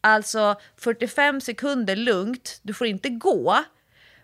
[0.01, 3.63] Alltså 45 sekunder lugnt, du får inte gå,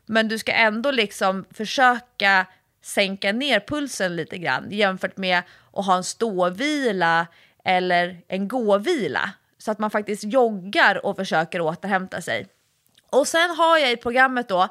[0.05, 2.45] men du ska ändå liksom försöka
[2.81, 5.41] sänka ner pulsen lite grann jämfört med
[5.73, 7.27] att ha en ståvila
[7.63, 9.31] eller en gåvila.
[9.57, 12.47] Så att man faktiskt joggar och försöker återhämta sig.
[13.09, 14.67] Och sen har jag i programmet då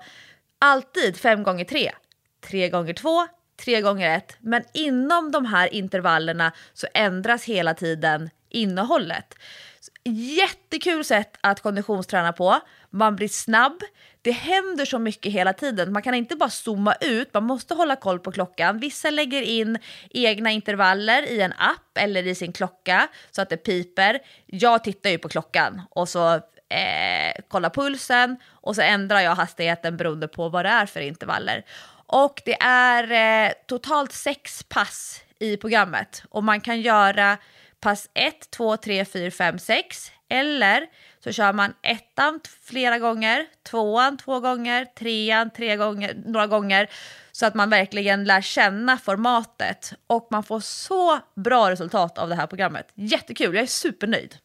[0.58, 1.92] alltid 5 gånger 3
[2.40, 3.26] 3 gånger 2
[3.64, 9.34] tre gånger ett, men inom de här intervallerna så ändras hela tiden innehållet.
[10.04, 12.60] Jättekul sätt att konditionsträna på.
[12.90, 13.82] man blir snabb.
[14.22, 15.92] Det händer så mycket hela tiden.
[15.92, 18.78] Man kan inte bara zooma ut, man måste hålla koll på klockan.
[18.78, 19.78] Vissa lägger in
[20.10, 24.18] egna intervaller i en app eller i sin klocka så att det piper.
[24.46, 29.96] Jag tittar ju på klockan och så eh, kollar pulsen och så ändrar jag hastigheten
[29.96, 31.64] beroende på vad det är för intervaller.
[32.08, 37.38] Och det är eh, totalt sex pass i programmet och man kan göra
[37.80, 40.86] pass 1, 2, 3, 4, 5, 6 eller
[41.24, 46.90] så kör man ettan flera gånger, tvåan två gånger, trean tre gånger, några gånger
[47.32, 52.34] så att man verkligen lär känna formatet och man får så bra resultat av det
[52.34, 52.88] här programmet.
[52.94, 54.36] Jättekul, jag är supernöjd.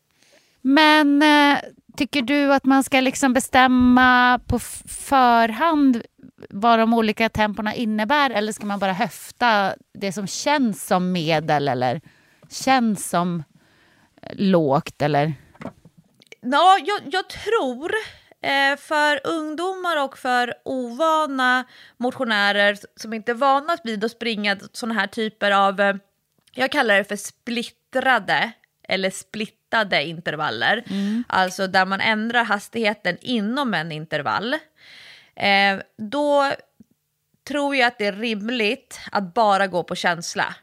[0.62, 1.58] Men eh,
[1.97, 6.02] tycker du att man ska liksom bestämma på förhand
[6.49, 11.67] vad de olika tempona innebär eller ska man bara höfta det som känns som medel
[11.67, 12.01] eller
[12.49, 13.43] känns som
[14.32, 15.34] lågt eller?
[16.41, 17.91] Ja, jag, jag tror
[18.41, 21.65] eh, för ungdomar och för ovana
[21.97, 25.95] motionärer som inte är vana vid att springa sådana här typer av, eh,
[26.51, 28.51] jag kallar det för splittrade
[28.88, 30.84] eller splittade intervaller.
[30.88, 31.23] Mm.
[31.27, 34.56] Alltså där man ändrar hastigheten inom en intervall.
[35.36, 36.52] Eh, då
[37.48, 40.56] tror jag att det är rimligt att bara gå på känsla.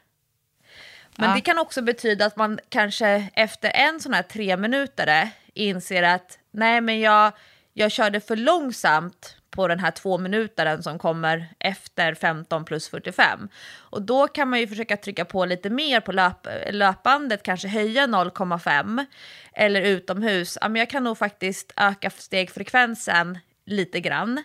[1.15, 1.35] Men ja.
[1.35, 6.39] det kan också betyda att man kanske efter en sån här tre minuter inser att
[6.51, 7.31] nej men jag,
[7.73, 13.49] jag körde för långsamt på den här två minutaren som kommer efter 15 plus 45.
[13.73, 18.07] Och då kan man ju försöka trycka på lite mer på löp, löpbandet, kanske höja
[18.07, 19.05] 0,5
[19.53, 20.57] eller utomhus.
[20.61, 23.39] Ja, men jag kan nog faktiskt öka stegfrekvensen
[23.71, 24.43] lite grann.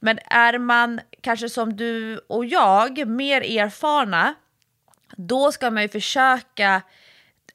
[0.00, 4.34] Men är man kanske som du och jag mer erfarna,
[5.16, 6.82] då ska man ju försöka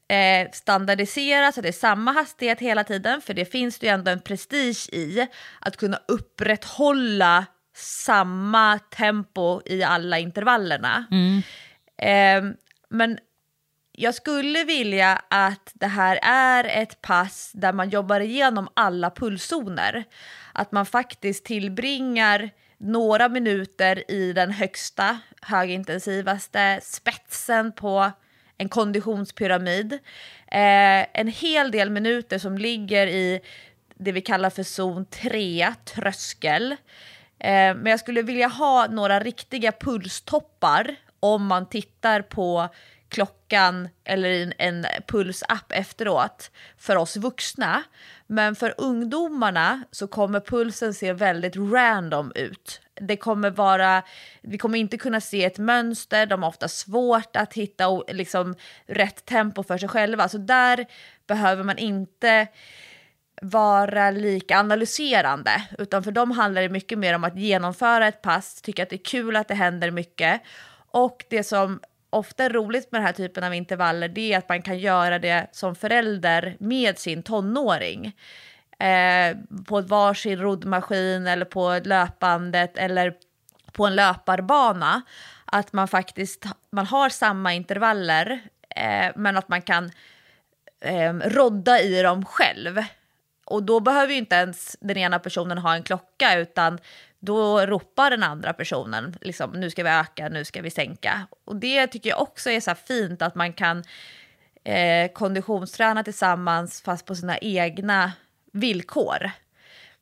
[0.07, 3.93] eh, standardisera så att det är samma hastighet hela tiden, för det finns det ju
[3.93, 5.27] ändå en prestige i
[5.59, 11.05] att kunna upprätthålla samma tempo i alla intervallerna.
[11.11, 11.41] Mm.
[11.97, 12.55] Eh,
[12.89, 13.17] men
[13.95, 20.03] jag skulle vilja att det här är ett pass där man jobbar igenom alla pulszoner.
[20.53, 28.11] Att man faktiskt tillbringar några minuter i den högsta, högintensivaste spetsen på
[28.57, 29.93] en konditionspyramid.
[30.47, 33.41] Eh, en hel del minuter som ligger i
[33.95, 36.71] det vi kallar för zon 3, tröskel.
[37.39, 42.69] Eh, men jag skulle vilja ha några riktiga pulstoppar om man tittar på
[43.13, 47.83] klockan eller en, en pulsapp efteråt för oss vuxna.
[48.27, 52.81] Men för ungdomarna så kommer pulsen se väldigt random ut.
[52.95, 54.03] Det kommer vara,
[54.41, 58.55] vi kommer inte kunna se ett mönster, de har ofta svårt att hitta liksom,
[58.87, 60.29] rätt tempo för sig själva.
[60.29, 60.85] Så där
[61.27, 62.47] behöver man inte
[63.41, 68.61] vara lika analyserande, utan för dem handlar det mycket mer om att genomföra ett pass,
[68.61, 70.41] tycka att det är kul att det händer mycket.
[70.91, 71.79] Och det som
[72.13, 75.19] ofta är roligt med den här typen av intervaller det är att man kan göra
[75.19, 78.15] det som förälder med sin tonåring.
[78.79, 83.13] Eh, på varsin roddmaskin eller på löpbandet eller
[83.71, 85.01] på en löparbana.
[85.45, 88.41] Att man faktiskt man har samma intervaller
[88.75, 89.91] eh, men att man kan
[90.81, 92.83] eh, rodda i dem själv.
[93.45, 96.79] Och då behöver ju inte ens den ena personen ha en klocka utan
[97.25, 101.27] då ropar den andra personen liksom, nu ska vi öka, nu ska vi sänka.
[101.45, 103.83] Och det tycker jag också är så fint att man kan
[104.63, 108.11] eh, konditionsträna tillsammans fast på sina egna
[108.53, 109.31] villkor.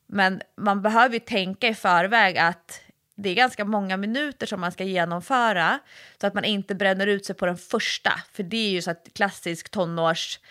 [0.08, 2.82] Men man behöver ju tänka i förväg att
[3.16, 5.80] det är ganska många minuter som man ska genomföra
[6.22, 8.12] så att man inte bränner ut sig på den första.
[8.32, 10.42] För det är ju så att klassisk tonårsgrej.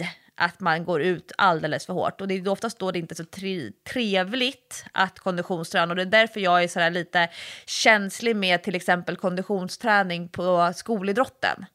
[0.00, 2.20] Eh, att man går ut alldeles för hårt.
[2.20, 5.92] Och det är oftast då det inte är så tre trevligt att konditionsträna.
[5.92, 7.28] Och det är därför jag är sådär lite
[7.66, 11.66] känslig med till exempel konditionsträning på skolidrotten.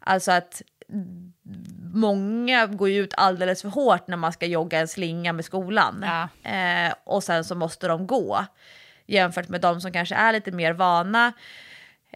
[0.00, 0.62] Alltså att
[1.92, 6.04] många går ut alldeles för hårt när man ska jogga en slinga med skolan.
[6.06, 6.50] Ja.
[6.50, 8.44] Eh, och sen så måste de gå.
[9.06, 11.32] Jämfört med de som kanske är lite mer vana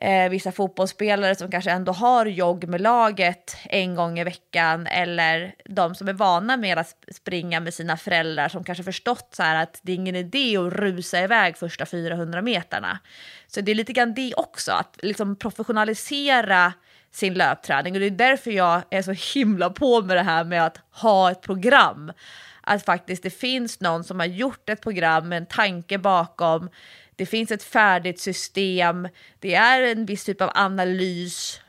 [0.00, 5.54] eh, vissa fotbollsspelare som kanske ändå har jogg med laget en gång i veckan eller
[5.64, 9.62] de som är vana med att springa med sina föräldrar som kanske förstått så här
[9.62, 12.98] att det är ingen idé att rusa iväg första 400 meterna.
[13.46, 16.72] Så det är lite grann det också, att liksom professionalisera
[17.11, 20.66] sin löpträning och det är därför jag är så himla på med det här med
[20.66, 22.12] att ha ett program.
[22.61, 26.70] Att faktiskt det finns någon som har gjort ett program med en tanke bakom
[27.18, 31.61] det finns ett färdigt system, det är en viss typ av analys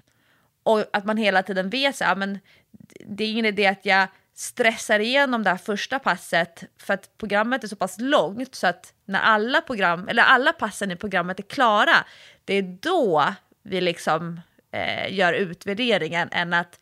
[0.64, 2.40] och att man hela tiden vet så här, men
[3.06, 7.64] det är ingen idé att jag stressar igenom det här första passet för att programmet
[7.64, 11.44] är så pass långt så att när alla, program, eller alla passen i programmet är
[11.44, 12.06] klara,
[12.46, 13.34] det är då
[13.64, 16.80] vi liksom eh, gör utvärderingen än att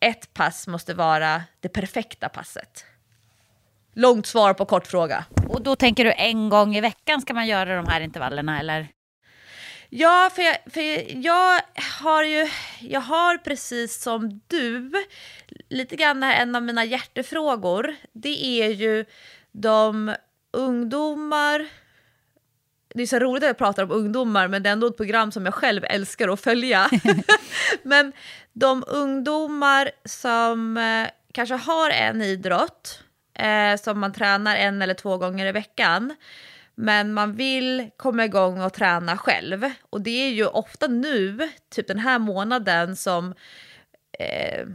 [0.00, 2.84] ett pass måste vara det perfekta passet.
[3.94, 5.24] Långt svar på kort fråga.
[5.48, 8.88] Och då tänker du en gång i veckan ska man göra de här intervallerna eller?
[9.88, 10.80] Ja, för jag, för
[11.26, 11.60] jag
[12.02, 12.48] har ju,
[12.80, 14.92] jag har precis som du,
[15.68, 19.04] lite grann en av mina hjärtefrågor, det är ju
[19.52, 20.14] de
[20.52, 21.68] ungdomar,
[22.94, 25.32] det är så roligt att jag pratar om ungdomar men det är ändå ett program
[25.32, 26.90] som jag själv älskar att följa.
[27.82, 28.12] men
[28.52, 33.03] de ungdomar som eh, kanske har en idrott
[33.34, 36.14] eh, som man tränar en eller två gånger i veckan
[36.74, 39.64] men man vill komma igång och träna själv.
[39.90, 43.34] Och det är ju ofta nu, typ den här månaden, som
[44.18, 44.66] eh,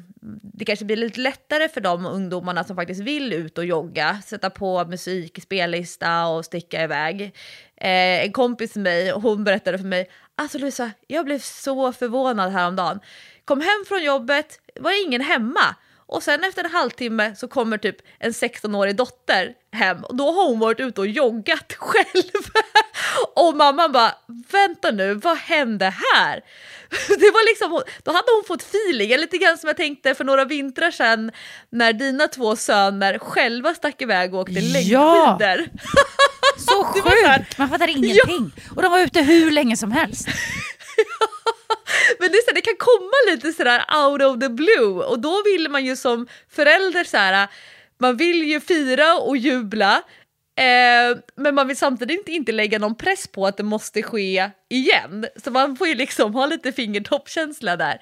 [0.41, 4.49] det kanske blir lite lättare för de ungdomarna som faktiskt vill ut och jogga, sätta
[4.49, 7.21] på musik spellista och sticka iväg.
[7.75, 12.51] Eh, en kompis med mig, hon berättade för mig, alltså Lisa, jag blev så förvånad
[12.51, 12.99] häromdagen.
[13.45, 15.75] Kom hem från jobbet, var ingen hemma.
[16.11, 20.47] Och sen efter en halvtimme så kommer typ en 16-årig dotter hem och då har
[20.47, 22.31] hon varit ute och joggat själv.
[23.35, 24.11] och mamman bara,
[24.51, 26.41] vänta nu, vad hände här?
[27.07, 30.45] Det var liksom, då hade hon fått feeling, lite grann som jag tänkte för några
[30.45, 31.31] vintrar sedan
[31.69, 35.37] när dina två söner själva stack iväg och åkte Ja.
[35.39, 35.69] längdskidor.
[36.57, 37.57] Så sjukt!
[37.57, 38.51] Man fattar ingenting.
[38.75, 40.27] Och de var ute hur länge som helst.
[42.19, 45.19] Men det, är så här, det kan komma lite sådär out of the blue och
[45.19, 47.47] då vill man ju som förälder så här,
[47.97, 50.01] man vill ju fira och jubla
[50.55, 55.27] eh, men man vill samtidigt inte, lägga någon press på att det måste ske igen.
[55.43, 58.01] Så man får ju liksom ha lite fingertoppkänsla där.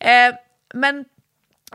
[0.00, 0.34] Eh,
[0.74, 1.04] men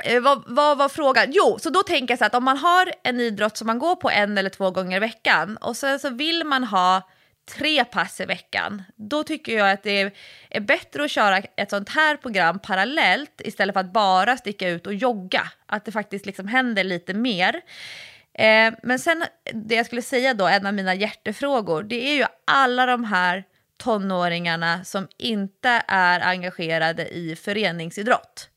[0.02, 1.32] Eh, vad, vad var frågan?
[1.32, 3.96] Jo, så då tänker jag så att om man har en idrott som man går
[3.96, 7.10] på en eller två gånger i veckan och sen så vill man ha
[7.46, 10.12] tre pass i veckan, då tycker jag att det
[10.50, 14.88] är, bättre att köra ett sånt här program parallellt istället för att bara sticka ut
[14.88, 15.52] och jogga.
[15.66, 17.62] Att det faktiskt liksom händer lite mer.
[18.34, 22.26] Eh, men sen det jag skulle säga då, en av mina hjärtefrågor, det är ju
[22.46, 23.44] alla de här
[23.78, 28.50] tonåringarna som inte är engagerade i föreningsidrott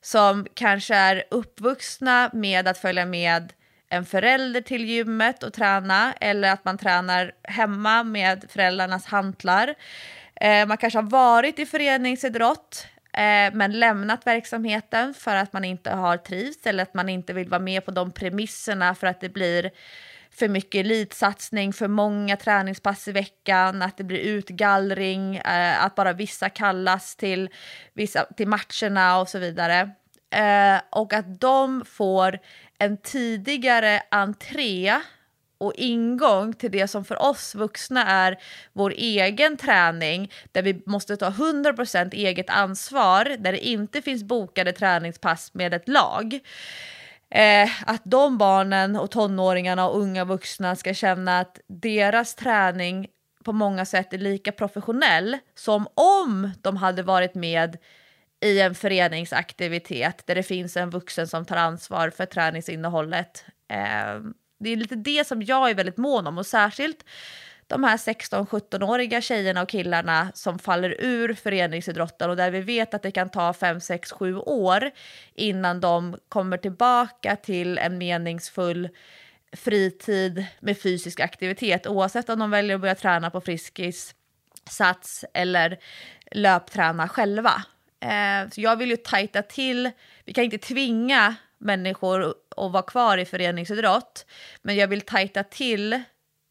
[0.00, 3.52] som kanske är uppvuxna med att följa med
[3.88, 9.74] en förälder till gymmet och träna eller att man tränar hemma med föräldrarnas hantlar.
[10.40, 15.90] Eh, man kanske har varit i föreningsidrott eh, men lämnat verksamheten för att man inte
[15.90, 19.28] har trivts eller att man inte vill vara med på de premisserna för att det
[19.28, 19.70] blir
[20.30, 26.12] för mycket elitsatsning, för många träningspass i veckan, att det blir utgallring, eh, att bara
[26.12, 27.50] vissa kallas till,
[27.92, 29.90] vissa, till matcherna och så vidare.
[30.30, 32.38] Eh, och att de får
[32.78, 35.00] en tidigare entré
[35.58, 38.38] och ingång till det som för oss vuxna är
[38.72, 44.72] vår egen träning där vi måste ta 100% eget ansvar, där det inte finns bokade
[44.72, 46.38] träningspass med ett lag.
[47.30, 53.06] Eh, att de barnen och tonåringarna och unga vuxna ska känna att deras träning
[53.44, 57.76] på många sätt är lika professionell som om de hade varit med
[58.40, 63.44] i en föreningsaktivitet där det finns en vuxen som tar ansvar för träningsinnehållet.
[63.68, 64.20] Eh,
[64.60, 67.04] det är lite det som jag är väldigt mån om och särskilt
[67.66, 73.02] de här 16-17-åriga tjejerna och killarna som faller ur föreningsidrotten och där vi vet att
[73.02, 74.90] det kan ta 5, 6, 7 år
[75.34, 78.88] innan de kommer tillbaka till en meningsfull
[79.52, 84.14] fritid med fysisk aktivitet oavsett om de väljer att börja träna på Friskis,
[84.70, 85.78] Sats eller
[86.30, 87.62] löpträna själva.
[88.00, 89.90] Eh, så jag vill ju tajta till,
[90.24, 94.26] vi kan inte tvinga människor att vara kvar i föreningsidrott,
[94.62, 95.92] men jag vill tajta till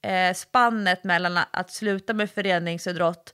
[0.02, 3.34] eh, spannet mellan att sluta med föreningsidrott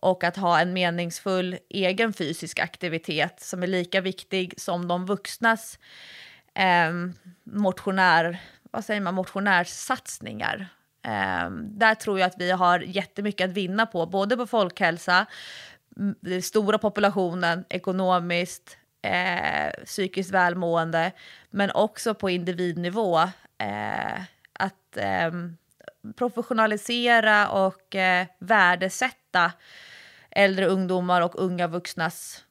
[0.00, 5.78] och att ha en meningsfull egen fysisk aktivitet som är lika viktig som de vuxnas
[6.54, 6.92] eh,
[7.44, 8.38] motionär,
[8.70, 10.68] vad säger man, motionärssatsningar.
[11.04, 15.26] Eh, där tror jag att vi har jättemycket att vinna på, både på folkhälsa,
[16.20, 21.12] den stora populationen, ekonomiskt, eh, psykiskt välmående,
[21.50, 23.18] men också på individnivå.
[23.58, 24.22] Eh,
[24.52, 25.30] att eh,
[26.16, 29.52] professionalisera och eh, värdesätta
[30.30, 32.44] äldre ungdomar och unga vuxnas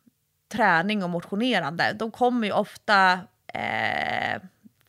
[0.51, 1.95] träning och motionerande.
[1.99, 3.19] De kommer ju ofta
[3.53, 4.41] eh,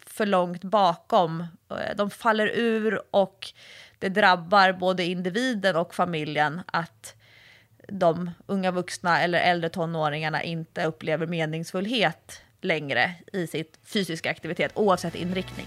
[0.07, 1.41] för långt bakom.
[1.71, 3.53] Eh, de faller ur och
[3.99, 7.15] det drabbar både individen och familjen att
[7.91, 15.15] de unga vuxna eller äldre tonåringarna inte upplever meningsfullhet längre i sitt fysiska aktivitet oavsett
[15.15, 15.67] inriktning.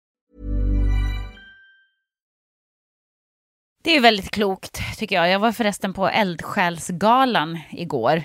[3.81, 5.29] Det är väldigt klokt tycker jag.
[5.29, 8.23] Jag var förresten på Eldsjälsgalan igår.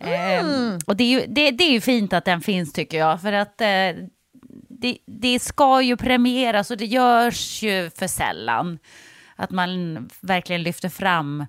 [0.00, 0.44] Eh,
[0.86, 3.20] och det är, ju, det, det är ju fint att den finns tycker jag.
[3.20, 4.06] För att eh,
[4.68, 8.78] det, det ska ju premieras och det görs ju för sällan.
[9.36, 11.46] Att man verkligen lyfter fram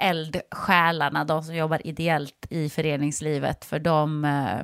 [0.00, 3.64] eldsjälarna, de som jobbar ideellt i föreningslivet.
[3.64, 4.62] För de eh,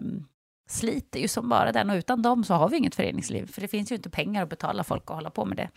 [0.67, 3.53] sliter ju som bara den och utan dem så har vi inget föreningsliv.
[3.53, 5.69] För det finns ju inte pengar att betala folk att hålla på med det.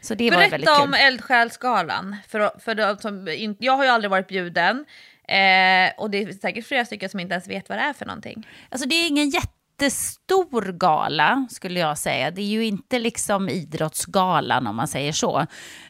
[0.00, 0.88] Så det var väldigt Berätta kul.
[0.88, 2.16] om Eldsjälsgalan.
[2.28, 3.28] För, för de som
[3.58, 4.84] jag har ju aldrig varit bjuden.
[5.28, 8.06] Eh, och det är säkert flera stycken som inte ens vet vad det är för
[8.06, 8.46] någonting.
[8.70, 12.30] Alltså det är ingen jättestor gala skulle jag säga.
[12.30, 15.38] Det är ju inte liksom idrottsgalan om man säger så.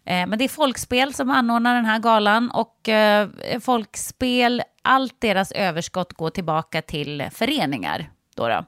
[0.05, 3.29] Eh, men det är Folkspel som anordnar den här galan och eh,
[3.61, 8.11] Folkspel, allt deras överskott går tillbaka till föreningar.
[8.37, 8.65] Då då.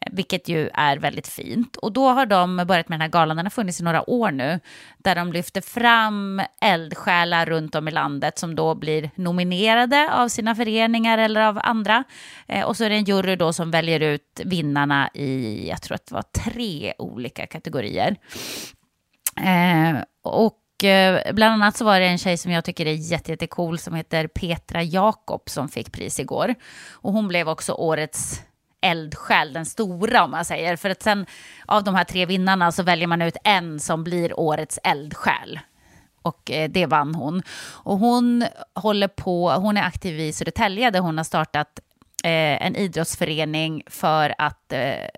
[0.00, 1.76] Eh, vilket ju är väldigt fint.
[1.76, 4.30] Och då har de börjat med den här galan, den har funnits i några år
[4.30, 4.60] nu,
[4.98, 10.54] där de lyfter fram eldsjälar runt om i landet som då blir nominerade av sina
[10.54, 12.04] föreningar eller av andra.
[12.46, 15.94] Eh, och så är det en jury då som väljer ut vinnarna i, jag tror
[15.94, 18.16] att det var tre olika kategorier.
[19.36, 20.84] Eh, och och
[21.34, 24.26] bland annat så var det en tjej som jag tycker är jätte, jättecool som heter
[24.26, 26.54] Petra Jakob som fick pris igår.
[26.92, 28.42] Och hon blev också årets
[28.80, 30.76] eldsjäl, den stora om man säger.
[30.76, 31.26] För att sen
[31.66, 35.60] av de här tre vinnarna så väljer man ut en som blir årets eldsjäl.
[36.22, 37.42] Och eh, det vann hon.
[37.72, 41.80] Och hon håller på, hon är aktiv i Södertälje där hon har startat
[42.24, 45.08] eh, en idrottsförening för att eh,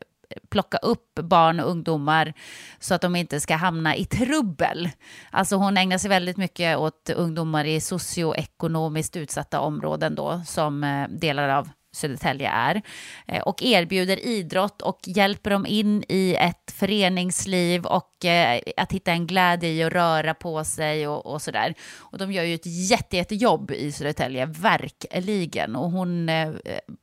[0.50, 2.34] plocka upp barn och ungdomar
[2.78, 4.90] så att de inte ska hamna i trubbel.
[5.30, 11.08] Alltså hon ägnar sig väldigt mycket åt ungdomar i socioekonomiskt utsatta områden då, som eh,
[11.08, 12.82] delar av Södertälje är,
[13.28, 19.12] eh, och erbjuder idrott och hjälper dem in i ett föreningsliv och eh, att hitta
[19.12, 21.74] en glädje i att röra på sig och, och sådär.
[21.98, 25.76] Och de gör ju ett jätte, jättejobb i Södertälje, verkligen.
[25.76, 26.48] Och hon eh,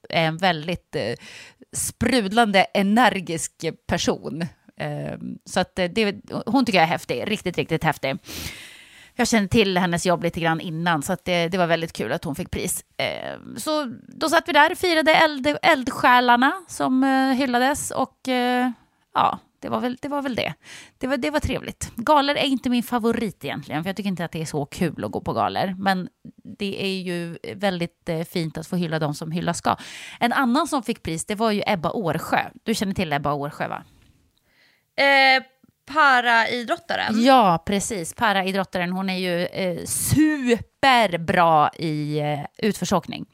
[0.09, 0.95] är en väldigt
[1.75, 4.45] sprudlande, energisk person.
[5.45, 6.15] Så att det,
[6.45, 8.17] hon tycker jag är häftig, riktigt, riktigt häftig.
[9.20, 12.11] Jag kände till hennes jobb lite grann innan, så att det, det var väldigt kul
[12.11, 12.86] att hon fick pris.
[12.97, 18.72] Eh, så då satt vi där och firade eld, eldsjälarna som eh, hyllades och eh,
[19.13, 20.07] ja, det var väl det.
[20.07, 20.53] Var väl det.
[20.97, 21.91] Det, var, det var trevligt.
[21.95, 25.03] Galer är inte min favorit egentligen, för jag tycker inte att det är så kul
[25.03, 25.76] att gå på galer.
[25.78, 26.09] Men
[26.57, 29.76] det är ju väldigt eh, fint att få hylla de som hyllas ska.
[30.20, 32.39] En annan som fick pris, det var ju Ebba Årsjö.
[32.63, 33.84] Du känner till Ebba Årsjö, va?
[35.03, 35.43] Eh,
[35.93, 37.23] paraidrottaren.
[37.23, 38.13] Ja, precis.
[38.13, 43.25] Paraidrottaren, hon är ju eh, superbra i eh, utförsåkning.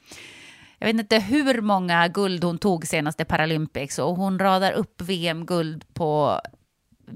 [0.79, 5.93] Jag vet inte hur många guld hon tog senaste Paralympics och hon radar upp VM-guld
[5.93, 6.41] på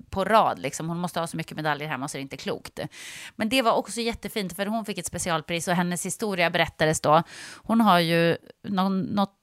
[0.10, 0.60] på rad.
[0.60, 0.90] Liksom.
[0.90, 2.80] Hon måste ha så mycket medaljer hemma så det är inte klokt.
[3.36, 7.24] Men det var också jättefint för hon fick ett specialpris och hennes historia berättades då.
[7.56, 9.34] Hon har ju någon, något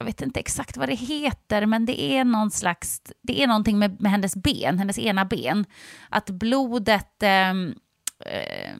[0.00, 3.78] jag vet inte exakt vad det heter, men det är någon slags, det är någonting
[3.78, 5.64] med, med hennes ben, hennes ena ben.
[6.08, 7.50] Att blodet eh,
[8.26, 8.76] eh,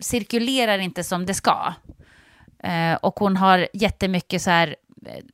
[0.00, 1.74] cirkulerar inte som det ska.
[2.62, 5.24] Eh, och hon har jättemycket så här eh,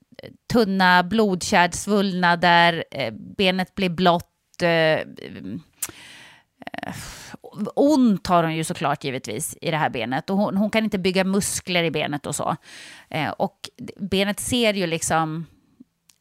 [0.52, 5.04] tunna blodkärlsvullnader, eh, benet blir blått, eh, eh
[7.74, 10.30] ont har hon ju såklart givetvis i det här benet.
[10.30, 12.56] Och hon, hon kan inte bygga muskler i benet och så.
[13.08, 15.46] Eh, och benet ser ju liksom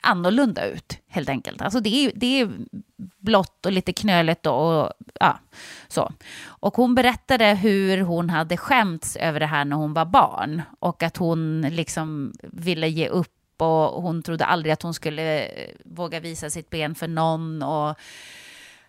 [0.02, 1.62] annorlunda ut helt enkelt.
[1.62, 2.50] Alltså det är, det är
[2.98, 5.40] blått och lite knöligt och, ja,
[5.88, 6.12] så.
[6.46, 11.04] Och hon berättade hur hon hade skämts över det här när hon var barn och
[11.04, 16.20] att hon liksom ville ge upp och hon trodde aldrig att hon skulle eh, våga
[16.20, 17.96] visa sitt ben för någon och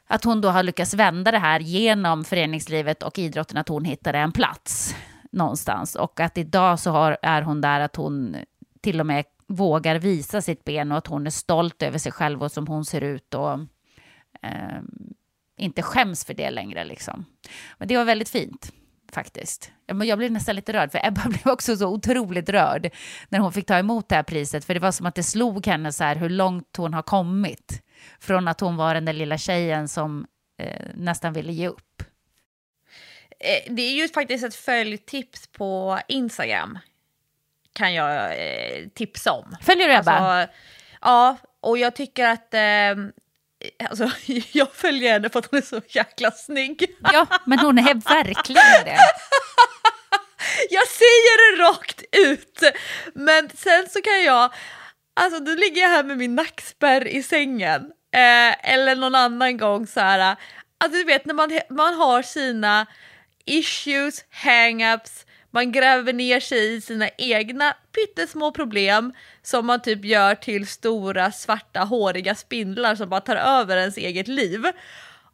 [0.06, 4.18] att hon då har lyckats vända det här genom föreningslivet och idrotten, att hon hittade
[4.18, 4.96] en plats
[5.32, 5.94] någonstans.
[5.94, 8.36] Och att idag så har, är hon där att hon
[8.80, 12.42] till och med vågar visa sitt ben och att hon är stolt över sig själv
[12.42, 13.52] och som hon ser ut och
[14.42, 14.80] eh,
[15.58, 16.84] inte skäms för det längre.
[16.84, 17.24] Liksom.
[17.78, 18.72] Men det var väldigt fint
[19.12, 19.72] faktiskt.
[19.86, 22.90] Jag blev nästan lite rörd, för Ebba blev också så otroligt rörd
[23.28, 25.66] när hon fick ta emot det här priset, för det var som att det slog
[25.66, 27.82] henne så här hur långt hon har kommit
[28.20, 30.26] från att hon var den där lilla tjejen som
[30.58, 32.02] eh, nästan ville ge upp.
[33.40, 36.78] Eh, det är ju faktiskt ett följtips på Instagram.
[37.72, 39.56] Kan jag eh, tipsa om.
[39.62, 40.12] Följer du Ebba?
[40.12, 40.54] Alltså,
[41.00, 42.54] ja, och jag tycker att...
[42.54, 42.60] Eh,
[43.88, 44.10] alltså,
[44.52, 46.96] jag följer henne för att hon är så jäkla snygg.
[47.12, 48.98] Ja, men hon är verkligen det.
[50.70, 52.62] jag säger det rakt ut.
[53.14, 54.54] Men sen så kan jag...
[55.14, 59.86] Alltså, då ligger jag här med min nackspärr i sängen Eh, eller någon annan gång
[59.86, 60.36] så här,
[60.78, 62.86] alltså du vet när man, man har sina
[63.44, 70.34] issues, hang-ups, man gräver ner sig i sina egna pyttesmå problem som man typ gör
[70.34, 74.64] till stora svarta håriga spindlar som bara tar över ens eget liv.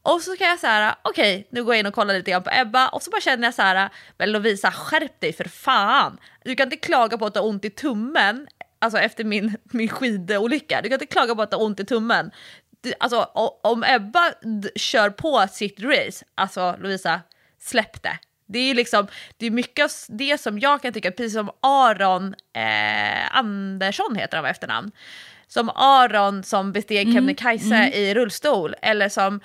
[0.03, 2.43] Och så kan jag säga, okej, okay, nu går jag in och kollar lite grann
[2.43, 6.19] på Ebba och så bara känner jag så här, men Lovisa skärp dig för fan.
[6.45, 8.47] Du kan inte klaga på att du har ont i tummen
[8.79, 10.81] alltså efter min, min skidolycka.
[10.83, 12.31] Du kan inte klaga på att du har ont i tummen
[12.99, 13.23] alltså
[13.63, 14.33] om Ebba
[14.77, 17.21] kör på sitt race, alltså Lovisa,
[17.59, 18.19] släpp det.
[18.47, 19.07] Det är liksom,
[19.37, 24.37] det är mycket av det som jag kan tycka, precis som Aron eh, Andersson heter
[24.37, 24.93] han efternamn,
[25.47, 27.15] som Aron som besteg mm.
[27.15, 27.93] Kebnekaise mm.
[27.93, 29.41] i rullstol, eller som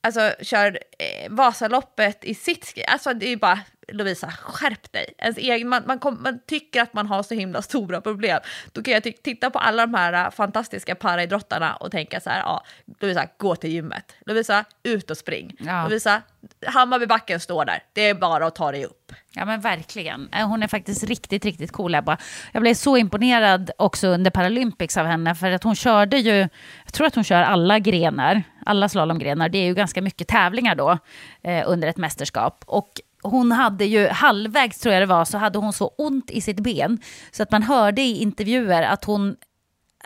[0.00, 5.14] alltså, kör eh, Vasaloppet i sitt Alltså det är bara, Lovisa, skärp dig.
[5.18, 8.40] Ens egen, man, man, kom, man, tycker att man har så himla stora problem.
[8.72, 12.40] Då kan jag titta på alla de här äh, fantastiska paraidrottarna och tänka så här,
[12.40, 12.64] ja,
[13.00, 14.12] Lovisa, gå till gymmet.
[14.26, 15.56] Lovisa, ut och spring.
[15.58, 15.82] Ja.
[15.82, 16.22] Lovisa,
[16.66, 19.12] Hammarbybacken står där, det är bara att ta dig upp.
[19.36, 20.28] Ja men verkligen.
[20.32, 22.18] Äh, hon är faktiskt riktigt, riktigt cool Ebba.
[22.52, 26.48] Jag blev så imponerad också under Paralympics av henne för att hon körde ju,
[26.84, 29.48] jag tror att hon kör alla grenar, alla slalomgrenar.
[29.48, 30.98] Det är ju ganska mycket tävlingar då
[31.42, 32.64] eh, under ett mästerskap.
[32.66, 36.40] Och hon hade ju halvvägs tror jag det var så hade hon så ont i
[36.40, 36.98] sitt ben
[37.30, 39.36] så att man hörde i intervjuer att hon,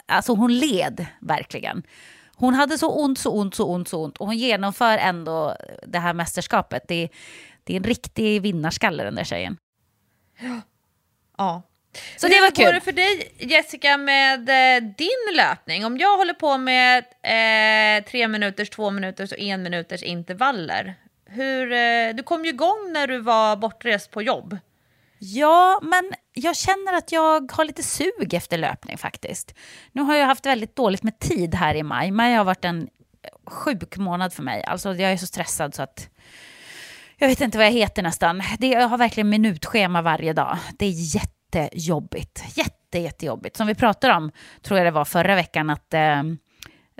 [0.07, 1.83] alltså hon led verkligen.
[2.37, 5.57] Hon hade så ont, så ont, så ont, så ont och hon genomför ändå
[5.87, 6.83] det här mästerskapet.
[6.89, 7.09] Det,
[7.65, 9.57] det är en riktig vinnarskalle den där tjejen.
[10.41, 10.61] Ja.
[11.39, 11.63] ja.
[12.17, 12.65] Så Hur det var kul.
[12.65, 15.85] Hur går det för dig Jessica med eh, din löpning?
[15.85, 20.95] Om jag håller på med eh, tre minuters, två minuters och en minuters intervaller,
[21.29, 24.59] hur, eh, du kom ju igång när du var bortrest på jobb.
[25.19, 29.55] Ja, men jag känner att jag har lite sug efter löpning faktiskt.
[29.93, 32.11] Nu har jag haft väldigt dåligt med tid här i maj.
[32.11, 32.89] Maj har varit en
[33.47, 34.65] sjuk månad för mig.
[34.65, 36.09] Alltså jag är så stressad så att
[37.17, 38.43] jag vet inte vad jag heter nästan.
[38.59, 40.59] Det, jag har verkligen minutschema varje dag.
[40.79, 42.45] Det är jättejobbigt.
[42.57, 43.57] Jätte, jättejobbigt.
[43.57, 44.31] Som vi pratade om,
[44.63, 46.23] tror jag det var förra veckan, att eh,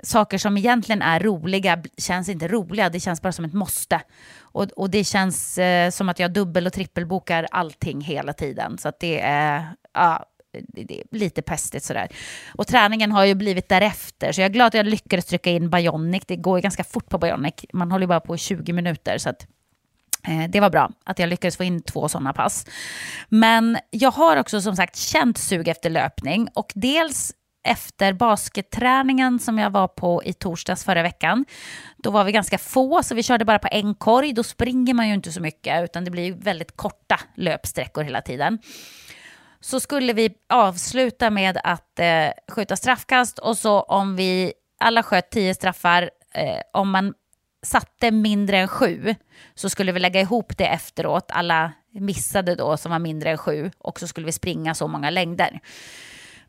[0.03, 4.01] saker som egentligen är roliga känns inte roliga, det känns bara som ett måste.
[4.41, 8.77] Och, och det känns eh, som att jag dubbel och trippelbokar allting hela tiden.
[8.77, 10.25] Så att det är, ja,
[10.67, 12.07] det är lite pestigt sådär.
[12.55, 15.69] Och träningen har ju blivit därefter, så jag är glad att jag lyckades trycka in
[15.69, 16.23] Bionic.
[16.27, 19.17] Det går ju ganska fort på Bionic, man håller ju bara på i 20 minuter.
[19.17, 19.47] Så att,
[20.27, 22.65] eh, det var bra att jag lyckades få in två sådana pass.
[23.29, 27.33] Men jag har också som sagt känt sug efter löpning och dels
[27.63, 31.45] efter basketträningen som jag var på i torsdags förra veckan.
[31.97, 34.33] Då var vi ganska få, så vi körde bara på en korg.
[34.33, 38.59] Då springer man ju inte så mycket, utan det blir väldigt korta löpsträckor hela tiden.
[39.59, 45.29] Så skulle vi avsluta med att eh, skjuta straffkast och så om vi alla sköt
[45.29, 47.13] tio straffar, eh, om man
[47.63, 49.15] satte mindre än sju
[49.55, 53.71] så skulle vi lägga ihop det efteråt, alla missade då som var mindre än sju
[53.77, 55.59] och så skulle vi springa så många längder.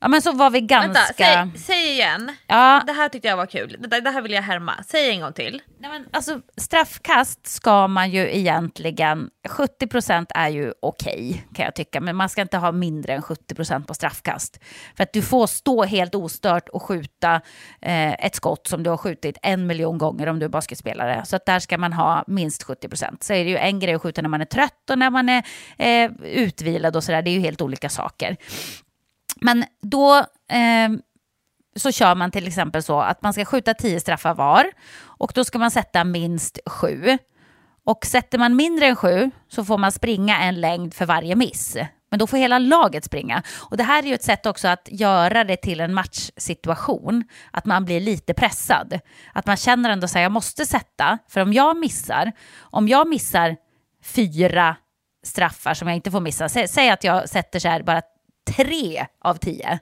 [0.01, 0.93] Ja men så var vi ganska...
[0.93, 2.37] Vänta, säg, säg igen.
[2.47, 2.83] Ja.
[2.87, 3.77] Det här tyckte jag var kul.
[3.79, 4.75] Det, det här vill jag härma.
[4.87, 5.63] Säg en gång till.
[5.79, 12.01] Nej, men alltså, straffkast ska man ju egentligen, 70% är ju okej kan jag tycka,
[12.01, 14.61] men man ska inte ha mindre än 70% på straffkast.
[14.97, 17.35] För att du får stå helt ostört och skjuta
[17.81, 21.23] eh, ett skott som du har skjutit en miljon gånger om du är basketspelare.
[21.25, 23.17] Så att där ska man ha minst 70%.
[23.21, 25.29] Så är det ju en grej att skjuta när man är trött och när man
[25.29, 25.43] är
[25.79, 28.37] eh, utvilad och sådär, det är ju helt olika saker.
[29.41, 30.17] Men då
[30.49, 30.91] eh,
[31.77, 34.67] så kör man till exempel så att man ska skjuta tio straffar var
[35.03, 37.19] och då ska man sätta minst sju.
[37.85, 41.77] Och sätter man mindre än sju så får man springa en längd för varje miss.
[42.11, 43.43] Men då får hela laget springa.
[43.59, 47.25] Och det här är ju ett sätt också att göra det till en matchsituation.
[47.51, 49.01] Att man blir lite pressad.
[49.33, 51.19] Att man känner ändå att jag måste sätta.
[51.29, 53.57] För om jag missar, om jag missar
[54.03, 54.77] fyra
[55.25, 56.49] straffar som jag inte får missa.
[56.49, 58.03] Sä, säg att jag sätter så här bara
[58.57, 59.79] tre av tio,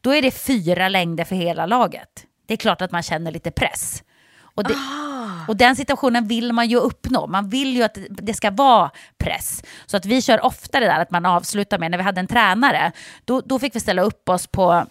[0.00, 2.26] då är det fyra längder för hela laget.
[2.46, 4.02] Det är klart att man känner lite press.
[4.40, 4.74] Och, det,
[5.48, 7.26] och den situationen vill man ju uppnå.
[7.26, 9.62] Man vill ju att det ska vara press.
[9.86, 12.26] Så att vi kör ofta det där att man avslutar med, när vi hade en
[12.26, 12.92] tränare,
[13.24, 14.86] då, då fick vi ställa upp oss på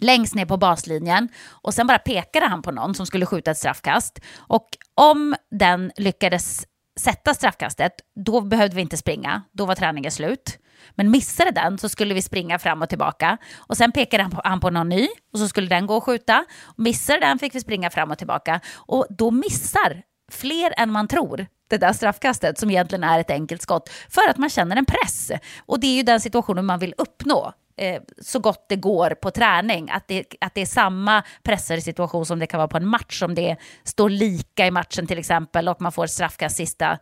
[0.00, 3.58] längst ner på baslinjen och sen bara pekade han på någon som skulle skjuta ett
[3.58, 4.20] straffkast.
[4.36, 6.66] Och om den lyckades
[7.00, 9.42] sätta straffkastet, då behövde vi inte springa.
[9.52, 10.58] Då var träningen slut.
[10.94, 13.38] Men missade den så skulle vi springa fram och tillbaka.
[13.56, 16.04] Och sen pekade han på, han på någon ny och så skulle den gå och
[16.04, 16.44] skjuta.
[16.64, 18.60] Och missade den fick vi springa fram och tillbaka.
[18.74, 23.62] Och då missar fler än man tror det där straffkastet som egentligen är ett enkelt
[23.62, 25.32] skott för att man känner en press.
[25.66, 29.30] Och det är ju den situationen man vill uppnå eh, så gott det går på
[29.30, 29.90] träning.
[29.90, 33.22] Att det, att det är samma pressade situation som det kan vara på en match.
[33.22, 36.98] Om det står lika i matchen till exempel och man får straffkast sista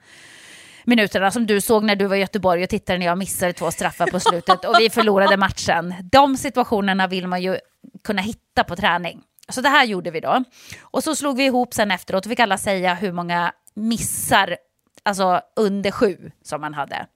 [0.87, 3.71] minuterna som du såg när du var i Göteborg och tittade när jag missade två
[3.71, 5.95] straffar på slutet och vi förlorade matchen.
[6.13, 7.59] De situationerna vill man ju
[8.05, 9.23] kunna hitta på träning.
[9.49, 10.45] Så det här gjorde vi då.
[10.81, 14.57] Och så slog vi ihop sen efteråt och fick alla säga hur många missar,
[15.03, 17.07] alltså under sju, som man hade.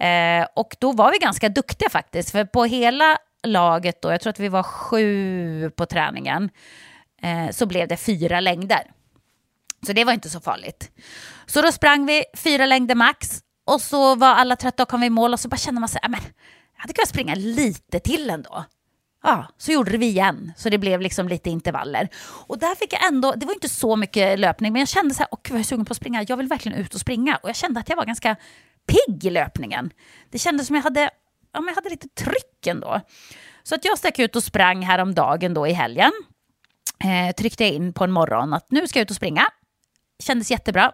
[0.00, 4.30] Eh, och då var vi ganska duktiga faktiskt, för på hela laget då, jag tror
[4.30, 6.50] att vi var sju på träningen,
[7.22, 8.90] eh, så blev det fyra längder.
[9.86, 10.90] Så det var inte så farligt.
[11.48, 15.06] Så då sprang vi fyra längder max och så var alla trötta och kom vi
[15.06, 16.20] i mål och så bara kände man sig, äh, men
[16.74, 18.64] jag hade kunnat springa lite till ändå.
[19.22, 20.52] Ja, så gjorde vi igen.
[20.56, 22.08] Så det blev liksom lite intervaller.
[22.46, 25.18] Och där fick jag ändå, det var inte så mycket löpning, men jag kände så
[25.18, 26.24] här, åh, jag är sugen på att springa.
[26.28, 27.36] Jag vill verkligen ut och springa.
[27.36, 28.36] Och jag kände att jag var ganska
[28.86, 29.90] pigg i löpningen.
[30.30, 31.00] Det kändes som jag hade,
[31.52, 33.00] ja, jag hade lite tryck ändå.
[33.62, 36.12] Så att jag stack ut och sprang häromdagen då i helgen.
[37.04, 39.46] Eh, tryckte in på en morgon att nu ska jag ut och springa.
[40.22, 40.92] Kändes jättebra.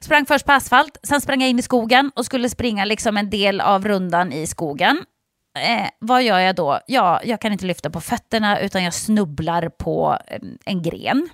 [0.00, 3.30] Sprang först på asfalt, sen sprang jag in i skogen och skulle springa liksom en
[3.30, 5.04] del av rundan i skogen.
[5.58, 6.80] Eh, vad gör jag då?
[6.86, 11.28] Ja, jag kan inte lyfta på fötterna utan jag snubblar på eh, en gren.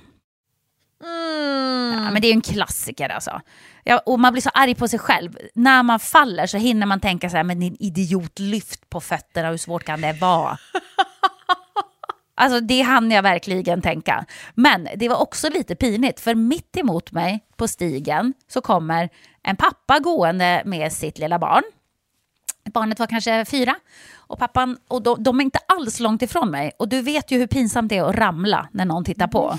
[1.04, 2.04] Mm.
[2.04, 3.40] Ja, men det är ju en klassiker alltså.
[3.84, 5.38] Ja, och man blir så arg på sig själv.
[5.54, 9.50] När man faller så hinner man tänka så här, men din idiot, lyft på fötterna,
[9.50, 10.58] hur svårt kan det vara?
[12.38, 14.24] Alltså det hann jag verkligen tänka.
[14.54, 19.08] Men det var också lite pinigt, för mitt emot mig på stigen så kommer
[19.42, 21.62] en pappa gående med sitt lilla barn.
[22.74, 23.74] Barnet var kanske fyra
[24.16, 26.72] och pappan, och de, de är inte alls långt ifrån mig.
[26.78, 29.58] Och du vet ju hur pinsamt det är att ramla när någon tittar på.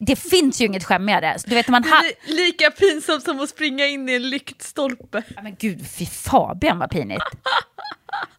[0.00, 1.36] Det finns ju inget skämmigare.
[1.46, 5.22] Du vet, man ha- Li- Lika pinsamt som att springa in i en lyktstolpe.
[5.36, 7.22] Ja, men gud, fy Fabian vad pinigt.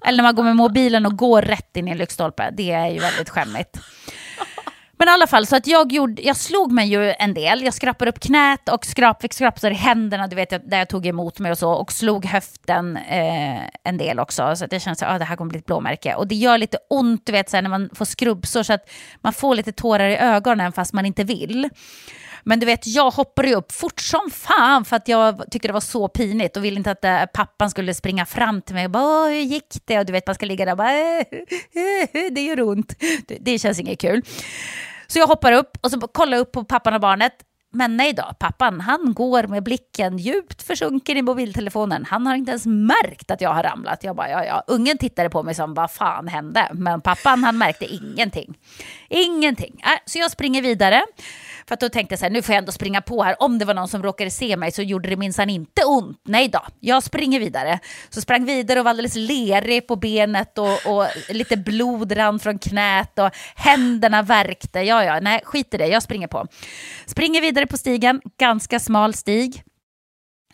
[0.08, 2.50] Eller när man går med mobilen och går rätt in i en lyktstolpe.
[2.58, 3.80] Det är ju väldigt skämmigt.
[5.00, 7.64] Men i alla fall, så att jag, gjorde, jag slog mig ju en del.
[7.64, 11.06] Jag skrapade upp knät och skrap, fick skrapsår i händerna, du vet, där jag tog
[11.06, 11.72] emot mig och så.
[11.72, 14.56] Och slog höften eh, en del också.
[14.56, 16.16] Så att jag kände att ah, det här kommer bli ett blåmärke.
[16.16, 18.64] Och det gör lite ont, du vet, så här, när man får skrubbsår.
[18.64, 18.90] Så att
[19.22, 21.70] man får lite tårar i ögonen fast man inte vill.
[22.48, 25.74] Men du vet, jag hoppade ju upp fort som fan för att jag tyckte det
[25.74, 28.92] var så pinigt och ville inte att äh, pappan skulle springa fram till mig och
[28.92, 30.00] bara hur gick det?
[30.00, 31.24] Och du vet, man ska ligga där och bara äh,
[32.32, 32.94] det gör ont.
[33.28, 34.22] Det, det känns inget kul.
[35.08, 37.34] Så jag hoppar upp och så kollar jag upp på pappan och barnet.
[37.74, 42.06] Men nej då, pappan han går med blicken djupt försjunken i mobiltelefonen.
[42.06, 44.04] Han har inte ens märkt att jag har ramlat.
[44.04, 44.64] Jag bara, ja, ja.
[44.68, 46.68] Ungen tittade på mig som, vad fan hände?
[46.74, 48.58] Men pappan han märkte ingenting.
[49.10, 49.82] Ingenting.
[49.84, 51.04] Äh, så jag springer vidare.
[51.68, 53.36] För att då tänkte jag så här, nu får jag ändå springa på här.
[53.40, 56.22] Om det var någon som råkade se mig så gjorde det minsann inte ont.
[56.26, 57.80] Nej då, jag springer vidare.
[58.10, 62.60] Så sprang vidare och var alldeles lerig på benet och, och lite blod rann från
[62.60, 64.80] knät och händerna värkte.
[64.80, 66.48] Ja, ja, nej, skit i det, jag springer på.
[67.06, 69.64] Springer vidare på stigen, ganska smal stig.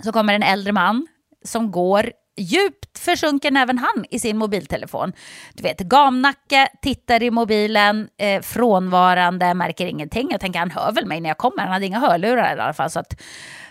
[0.03, 1.07] Så kommer en äldre man
[1.45, 5.13] som går djupt försjunken även han i sin mobiltelefon.
[5.53, 10.27] Du vet, gamnacke, tittar i mobilen, eh, frånvarande, märker ingenting.
[10.31, 12.73] Jag tänker han hör väl mig när jag kommer, han hade inga hörlurar i alla
[12.73, 12.89] fall.
[12.89, 13.21] Så, att,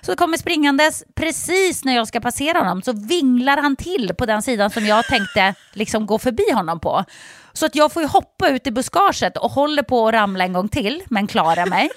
[0.00, 4.42] så kommer springandes, precis när jag ska passera honom så vinglar han till på den
[4.42, 7.04] sidan som jag tänkte liksom gå förbi honom på.
[7.52, 10.52] Så att jag får ju hoppa ut i buskaget och håller på att ramla en
[10.52, 11.90] gång till, men klarar mig.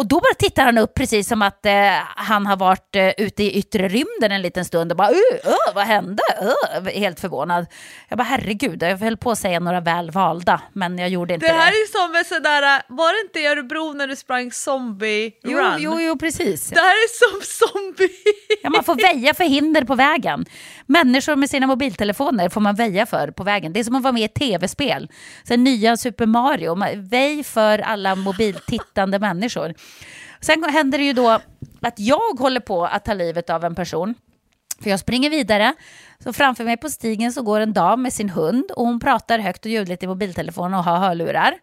[0.00, 1.72] Och då bara tittar han upp precis som att eh,
[2.16, 5.74] han har varit eh, ute i yttre rymden en liten stund och bara uh, uh,
[5.74, 6.22] vad hände?
[6.42, 7.66] Uh, helt förvånad.
[8.08, 11.46] Jag bara herregud, jag höll på att säga några väl valda men jag gjorde inte
[11.46, 11.58] Det det.
[11.58, 15.32] här är som en sån där, var det inte i Örebro när du sprang zombie
[15.42, 15.76] jo, run?
[15.78, 16.68] jo, jo, precis.
[16.68, 18.10] Det här är som zombie.
[18.62, 20.44] Ja, man får väja för hinder på vägen.
[20.90, 23.72] Människor med sina mobiltelefoner får man väja för på vägen.
[23.72, 25.08] Det är som att vara med i ett tv-spel.
[25.44, 26.76] Sen nya Super Mario.
[26.96, 29.74] Väj för alla mobiltittande människor.
[30.40, 31.28] Sen händer det ju då
[31.80, 34.14] att jag håller på att ta livet av en person.
[34.82, 35.74] För jag springer vidare.
[36.24, 39.38] Så framför mig på stigen så går en dam med sin hund och hon pratar
[39.38, 41.54] högt och ljudligt i mobiltelefonen och har hörlurar.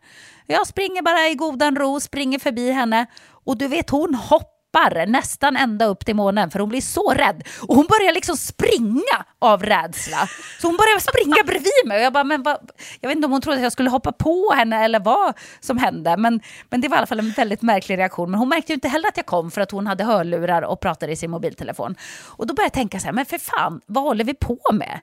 [0.46, 4.57] Jag springer bara i godan ro, springer förbi henne och du vet hon hoppar
[5.06, 7.44] nästan ända upp till månen för hon blir så rädd.
[7.68, 10.28] Och hon börjar liksom springa av rädsla.
[10.62, 12.58] Så hon börjar springa bredvid mig och jag bara, men vad?
[13.02, 15.78] Jag vet inte om hon trodde att jag skulle hoppa på henne eller vad som
[15.78, 16.18] hände.
[16.18, 18.32] Men, men det var i alla fall en väldigt märklig reaktion.
[18.32, 20.80] Men hon märkte ju inte heller att jag kom för att hon hade hörlurar och
[20.80, 21.96] pratade i sin mobiltelefon.
[22.26, 25.00] Och då började jag tänka så här, men för fan, vad håller vi på med?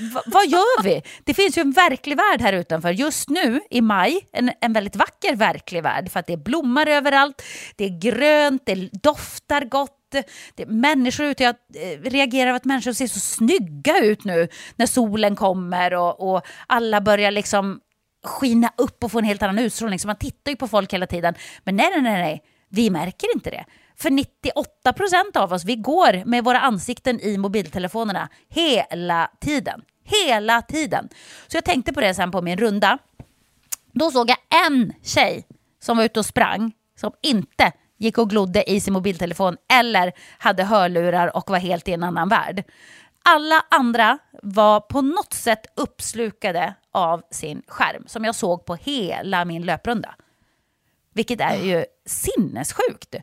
[0.00, 1.02] Va, vad gör vi?
[1.24, 2.90] Det finns ju en verklig värld här utanför.
[2.90, 6.10] Just nu i maj, en, en väldigt vacker verklig värld.
[6.10, 7.42] För att det blommar överallt,
[7.76, 10.00] det är grönt, det doftar gott.
[10.54, 14.48] Det är människor ute, jag eh, reagerar över att människor ser så snygga ut nu
[14.76, 17.80] när solen kommer och, och alla börjar liksom
[18.24, 19.98] skina upp och få en helt annan utstrålning.
[19.98, 21.34] Så man tittar ju på folk hela tiden.
[21.64, 22.42] Men nej, nej, nej, nej.
[22.68, 23.64] vi märker inte det.
[23.96, 29.82] För 98 procent av oss, vi går med våra ansikten i mobiltelefonerna hela tiden.
[30.04, 31.08] Hela tiden.
[31.46, 32.98] Så jag tänkte på det sen på min runda.
[33.92, 35.46] Då såg jag en tjej
[35.80, 40.64] som var ute och sprang som inte gick och glodde i sin mobiltelefon eller hade
[40.64, 42.64] hörlurar och var helt i en annan värld.
[43.24, 49.44] Alla andra var på något sätt uppslukade av sin skärm som jag såg på hela
[49.44, 50.14] min löprunda.
[51.12, 53.14] Vilket är ju sinnessjukt.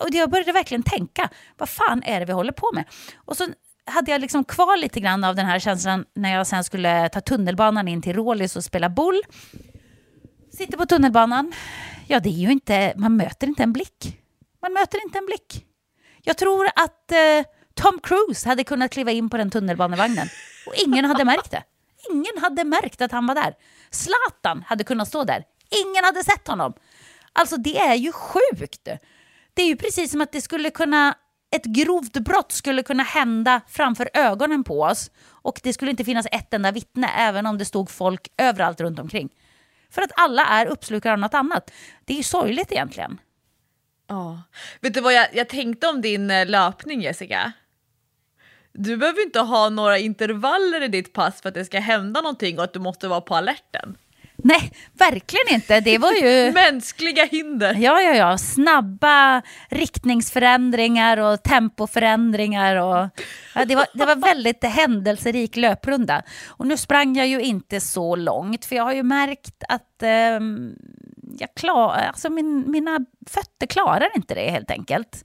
[0.00, 1.28] Och jag började verkligen tänka,
[1.58, 2.84] vad fan är det vi håller på med?
[3.16, 3.46] Och så
[3.84, 7.20] hade jag liksom kvar lite grann av den här känslan när jag sen skulle ta
[7.20, 9.22] tunnelbanan in till Rålis och spela boll.
[10.52, 11.52] Sitter på tunnelbanan.
[12.06, 14.18] Ja, det är ju inte, man möter inte en blick.
[14.62, 15.66] Man möter inte en blick.
[16.22, 20.28] Jag tror att eh, Tom Cruise hade kunnat kliva in på den tunnelbanevagnen
[20.66, 21.62] och ingen hade märkt det.
[22.10, 23.54] Ingen hade märkt att han var där.
[23.90, 25.44] Zlatan hade kunnat stå där.
[25.84, 26.72] Ingen hade sett honom.
[27.32, 28.88] Alltså det är ju sjukt.
[29.54, 31.14] Det är ju precis som att det skulle kunna,
[31.56, 36.26] ett grovt brott skulle kunna hända framför ögonen på oss och det skulle inte finnas
[36.32, 39.28] ett enda vittne även om det stod folk överallt runt omkring.
[39.90, 41.70] För att alla är uppslukade av något annat.
[42.04, 43.20] Det är ju sorgligt egentligen.
[44.08, 44.42] Ja.
[44.80, 47.52] Vet du vad jag, jag tänkte om din eh, löpning Jessica?
[48.72, 52.58] Du behöver inte ha några intervaller i ditt pass för att det ska hända någonting
[52.58, 53.96] och att du måste vara på alerten.
[54.44, 55.80] Nej, verkligen inte.
[55.80, 56.52] Det var ju...
[56.54, 57.74] Mänskliga hinder.
[57.74, 58.38] Ja, ja, ja.
[58.38, 62.76] Snabba riktningsförändringar och tempoförändringar.
[62.76, 63.08] Och,
[63.54, 66.22] ja, det, var, det var väldigt händelserik löprunda.
[66.46, 70.74] Och nu sprang jag ju inte så långt, för jag har ju märkt att ehm,
[71.38, 75.24] jag klar, alltså min, mina fötter klarar inte det helt enkelt.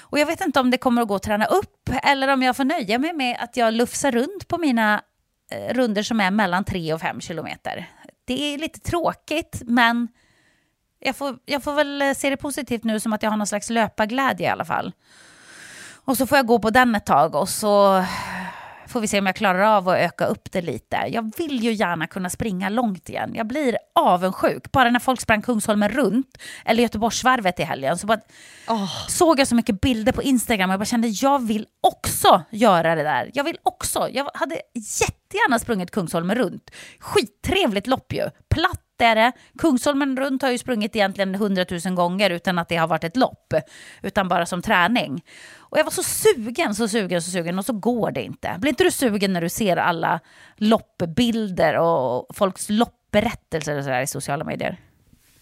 [0.00, 2.56] Och jag vet inte om det kommer att gå att träna upp eller om jag
[2.56, 5.02] får nöja mig med att jag lufsar runt på mina
[5.52, 7.86] eh, runder som är mellan 3 och 5 kilometer.
[8.30, 10.08] Det är lite tråkigt, men
[10.98, 13.46] jag får, jag får väl eh, se det positivt nu som att jag har någon
[13.46, 14.92] slags löparglädje i alla fall.
[16.04, 18.04] Och så får jag gå på den ett tag och så
[18.90, 20.96] får vi se om jag klarar av att öka upp det lite.
[21.08, 23.32] Jag vill ju gärna kunna springa långt igen.
[23.34, 24.72] Jag blir avundsjuk.
[24.72, 28.20] Bara när folk sprang Kungsholmen runt eller Göteborgsvarvet i helgen så bara
[29.08, 32.94] såg jag så mycket bilder på Instagram och jag bara kände jag vill också göra
[32.94, 33.30] det där.
[33.34, 34.08] Jag vill också.
[34.12, 36.70] Jag hade jättegärna sprungit Kungsholmen runt.
[36.98, 38.30] Skittrevligt lopp ju.
[38.54, 39.32] Platt är det.
[39.58, 43.54] Kungsholmen runt har ju sprungit egentligen hundratusen gånger utan att det har varit ett lopp,
[44.02, 45.22] utan bara som träning.
[45.70, 48.56] Och jag var så sugen, så sugen, så sugen och så går det inte.
[48.58, 50.20] Blir inte du sugen när du ser alla
[50.56, 54.76] loppbilder och folks loppberättelser och sådär i sociala medier?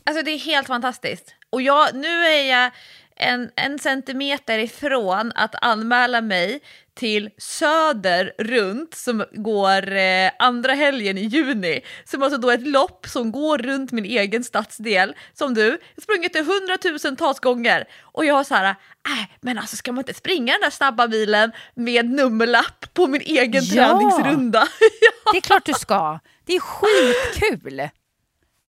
[0.04, 1.34] Alltså det är helt fantastiskt.
[1.50, 2.70] Och jag, nu är jag
[3.16, 6.60] en, en centimeter ifrån att anmäla mig
[6.99, 11.80] till Söder runt som går eh, andra helgen i juni.
[12.05, 15.14] Som alltså då är ett lopp som går runt min egen stadsdel.
[15.34, 17.84] Som du, jag har sprungit det hundratusentals gånger.
[18.03, 21.09] Och jag har så här, äh, men alltså ska man inte springa den där snabba
[21.09, 23.88] bilen med nummerlapp på min egen Ja.
[23.88, 24.68] träningsrunda?
[25.32, 26.18] Det är klart du ska.
[26.46, 27.88] Det är skitkul.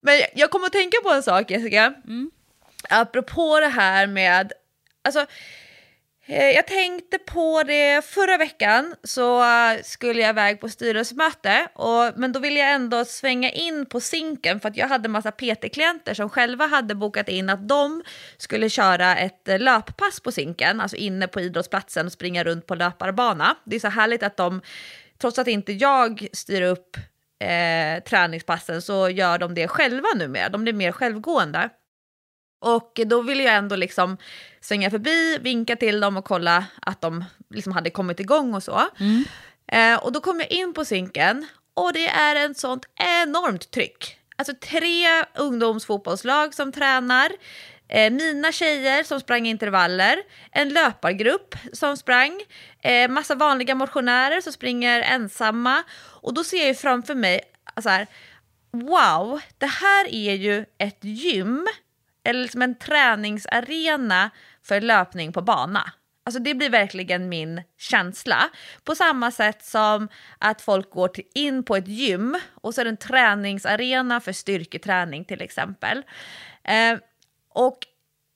[0.03, 1.93] Men jag- jag kommer att tänka på en sak Jessica.
[2.89, 4.51] Apropå det här med,
[5.03, 5.25] alltså
[6.25, 12.11] Eh, jag tänkte på det förra veckan så eh, skulle jag iväg på styrelsemöte och,
[12.15, 16.13] men då ville jag ändå svänga in på sinken för att jag hade massa PT-klienter
[16.13, 18.03] som själva hade bokat in att de
[18.37, 22.75] skulle köra ett eh, löppass på sinken, alltså inne på idrottsplatsen och springa runt på
[22.75, 23.55] löparbana.
[23.63, 24.61] Det är så härligt att de,
[25.21, 26.97] trots att inte jag styr upp
[27.39, 30.49] eh, träningspassen så gör de det själva numera.
[30.49, 31.69] De blir mer självgående.
[32.61, 34.17] Och då ville jag ändå liksom
[34.61, 38.81] svänga förbi, vinka till dem och kolla att de liksom hade kommit igång och så.
[39.67, 44.17] Eh, och då kom jag in på sinken och det är en sånt enormt tryck.
[44.35, 47.31] Alltså tre ungdomsfotbollslag som tränar,
[47.89, 50.17] eh, mina tjejer som sprang intervaller,
[50.51, 52.41] en löpargrupp som sprang,
[52.83, 55.83] eh, massa vanliga motionärer som springer ensamma.
[56.21, 57.41] Och då ser jag ju framför mig
[57.83, 58.07] så här,
[58.71, 61.67] wow, det här är ju ett gym
[62.23, 64.29] eller liksom en träningsarena
[64.63, 65.93] för löpning på bana.
[66.23, 68.49] Alltså det blir verkligen min känsla.
[68.83, 70.07] På samma sätt som
[70.37, 74.31] att folk går till, in på ett gym och så är det en träningsarena för
[74.31, 76.03] styrketräning till exempel.
[76.63, 76.97] Eh,
[77.49, 77.77] och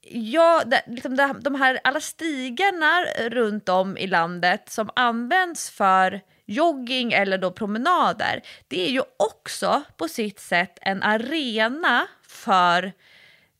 [0.09, 6.21] ja, det, liksom det, de här alla stigarna runt om i landet som används för
[6.45, 12.91] jogging eller då promenader, det är ju också på sitt sätt en arena för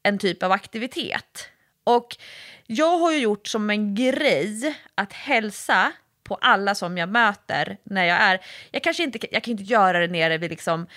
[0.06, 1.50] en typ av aktivitet.
[1.84, 2.18] Och
[2.68, 5.92] jag har ju gjort som en grej att hälsa
[6.24, 8.40] på alla som jag möter när jag är...
[8.72, 10.88] Jag kanske inte, jag kan inte göra det nere vid liksom,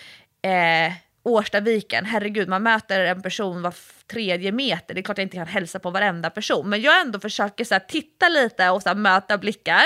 [0.42, 0.92] eh,
[1.22, 2.04] Årstaviken.
[2.04, 3.74] Herregud, man möter en person var
[4.06, 4.94] tredje meter.
[4.94, 6.68] Det är klart jag inte kan hälsa på varenda person.
[6.68, 9.84] Men jag ändå försöker så här, titta lite och så här, möta blickar.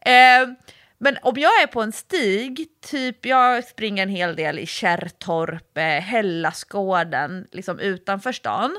[0.00, 0.48] Eh,
[0.98, 5.78] men om jag är på en stig, typ jag springer en hel del i Kärrtorp,
[5.78, 8.76] eh, Hellasgården, liksom utanför stan.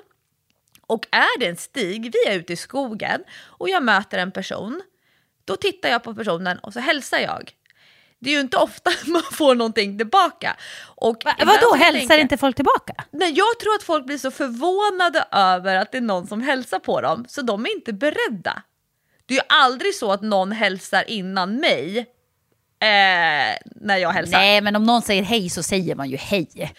[0.87, 4.81] Och är det en stig, vi är ute i skogen och jag möter en person,
[5.45, 7.51] då tittar jag på personen och så hälsar jag.
[8.19, 10.57] Det är ju inte ofta man får någonting tillbaka.
[10.85, 12.93] Och Va, vadå, hälsar tänker inte folk tillbaka?
[13.11, 16.79] Nej, jag tror att folk blir så förvånade över att det är någon som hälsar
[16.79, 18.63] på dem, så de är inte beredda.
[19.27, 21.97] Det är ju aldrig så att någon hälsar innan mig
[22.79, 24.37] eh, när jag hälsar.
[24.37, 26.73] Nej, men om någon säger hej så säger man ju hej.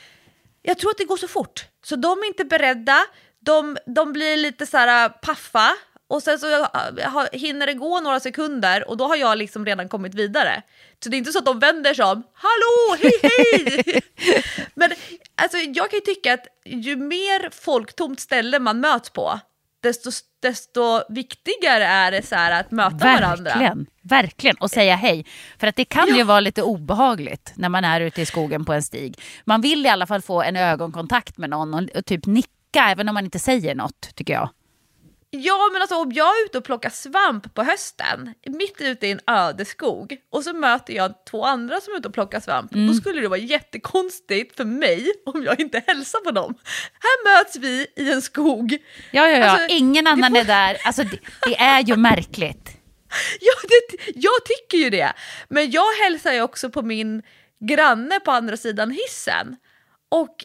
[0.63, 3.05] Jag tror att det går så fort, så de är inte beredda.
[3.41, 5.75] De, de blir lite så här äh, paffa
[6.09, 9.89] och sen så äh, hinner det gå några sekunder och då har jag liksom redan
[9.89, 10.63] kommit vidare.
[11.05, 14.03] Så det är inte så att de vänder sig om, hallå, hej hej!
[14.75, 14.91] Men
[15.35, 19.41] alltså, jag kan ju tycka att ju mer folktomt ställe man möts på,
[19.83, 20.11] desto,
[20.43, 23.51] desto viktigare är det så att möta varandra.
[23.51, 24.57] Verkligen, verkligen.
[24.57, 25.27] Och säga hej.
[25.59, 28.73] För att det kan ju vara lite obehagligt när man är ute i skogen på
[28.73, 29.19] en stig.
[29.45, 33.09] Man vill i alla fall få en ögonkontakt med någon och, och typ nicka även
[33.09, 34.51] om man inte säger något, tycker jag.
[35.31, 39.11] Ja men alltså om jag är ute och plockar svamp på hösten, mitt ute i
[39.11, 42.75] en öde skog, och så möter jag två andra som är ute och plockar svamp,
[42.75, 42.87] Mm.
[42.87, 46.55] då skulle det vara jättekonstigt för mig om jag inte hälsar på dem.
[46.93, 48.73] Här möts vi i en skog.
[49.11, 49.47] Ja, ja, ja.
[49.51, 50.77] Alltså, Ingen annan får- är där.
[50.85, 52.71] Alltså, det, det är ju märkligt.
[53.41, 55.13] Ja, det, jag tycker ju det.
[55.49, 57.23] Men jag hälsar ju också på min
[57.69, 59.57] granne på andra sidan hissen.
[60.09, 60.37] Och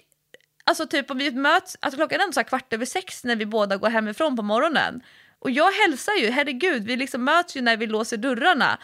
[0.66, 3.46] alltså typ om vi möts, alltså klockan är ändå så kvart över sex när vi
[3.46, 5.02] båda går hemifrån på morgonen.
[5.40, 8.78] Och jag hälsar ju, herregud, vi liksom möts ju när vi låser dörrarna.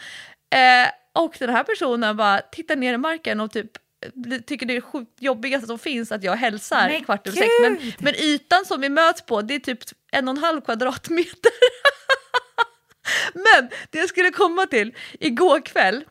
[0.54, 0.90] Eh,
[1.22, 3.70] och den här personen bara tittar ner i marken och typ
[4.14, 7.48] blir- tycker det är sjukt jobbigaste som finns att jag hälsar Men kvart över sex.
[7.62, 9.78] Men, men ytan som vi möts på det är typ
[10.12, 11.52] en och en halv kvadratmeter.
[13.34, 16.04] Men det jag skulle komma till igår kväll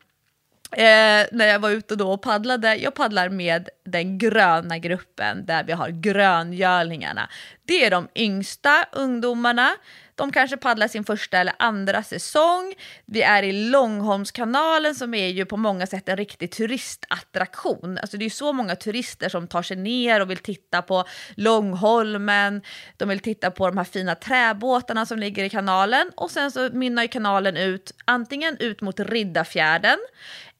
[0.71, 5.63] eh, när jag var ute då och paddlade, jag paddlar med den gröna gruppen där
[5.63, 7.29] vi har gröngölingarna.
[7.65, 9.75] Det är de yngsta ungdomarna.
[10.15, 12.73] De kanske paddlar sin första eller andra säsong.
[13.05, 17.97] Vi är i Långholmskanalen som är ju på många sätt en riktig turistattraktion.
[17.97, 21.03] Alltså det är så många turister som tar sig ner och vill titta på
[21.35, 22.61] Långholmen.
[22.97, 26.69] De vill titta på de här fina träbåtarna som ligger i kanalen och sen så
[26.73, 29.97] mynnar ju kanalen ut antingen ut mot Riddarfjärden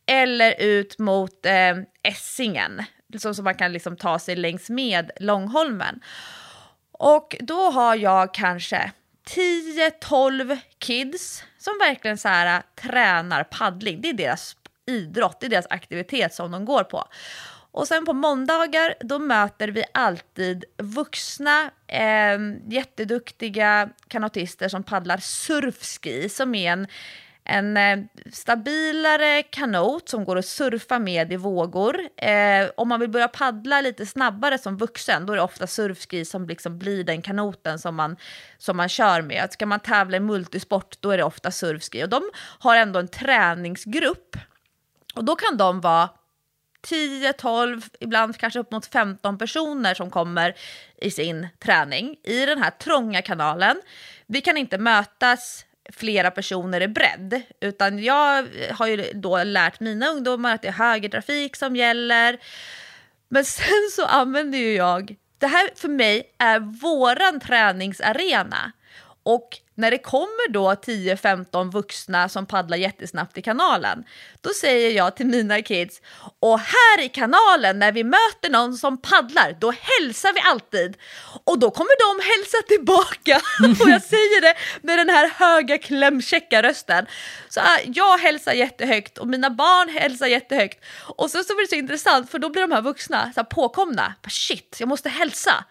[0.10, 2.84] eller ut mot eh, Essingen,
[3.18, 6.00] så, så man kan liksom ta sig längs med Långholmen.
[6.92, 8.92] Och då har jag kanske
[9.28, 14.02] 10-12 kids som verkligen så här, eh, tränar paddling.
[14.02, 14.56] Det är deras
[14.88, 17.08] idrott, det är deras aktivitet som de går på.
[17.72, 26.30] Och sen på måndagar då möter vi alltid vuxna eh, jätteduktiga kanotister som paddlar surfski
[26.30, 26.88] som är en
[27.50, 28.00] en eh,
[28.34, 32.00] stabilare kanot som går att surfa med i vågor.
[32.18, 36.26] Eh, om man vill börja paddla lite snabbare som vuxen, då är det ofta surfski
[36.26, 38.18] som liksom blir den kanoten som man,
[38.58, 39.52] som man kör med.
[39.52, 42.04] Ska man tävla i multisport, då är det ofta surfski.
[42.04, 42.22] Och de
[42.60, 44.36] har ändå en träningsgrupp.
[45.16, 46.10] Och då kan de vara
[46.82, 50.56] 10, 12, ibland kanske upp mot 15 personer som kommer
[50.98, 53.82] i sin träning i den här trånga kanalen.
[54.28, 57.42] Vi kan inte mötas flera personer i bredd.
[57.62, 62.40] Utan jag har ju då lärt mina ungdomar att det är högertrafik som gäller.
[63.30, 68.72] Men sen så använder ju jag, det här för mig är våran träningsarena.
[69.24, 74.04] Och när det kommer då 10-15 vuxna som paddlar jättesnabbt i kanalen,
[74.42, 76.02] då säger jag till mina kids,
[76.40, 80.98] och här i kanalen när vi möter någon som paddlar, då hälsar vi alltid.
[81.44, 83.42] Och då kommer de hälsa tillbaka.
[83.84, 87.06] och jag säger det med den här höga klämkäcka rösten.
[87.50, 90.86] Så ah, jag hälsar jättehögt och mina barn hälsar jättehögt.
[91.00, 93.46] Och så, så blir det så intressant för då blir de här vuxna så här
[93.46, 94.14] påkomna.
[94.30, 95.66] Shit, jag måste hälsa.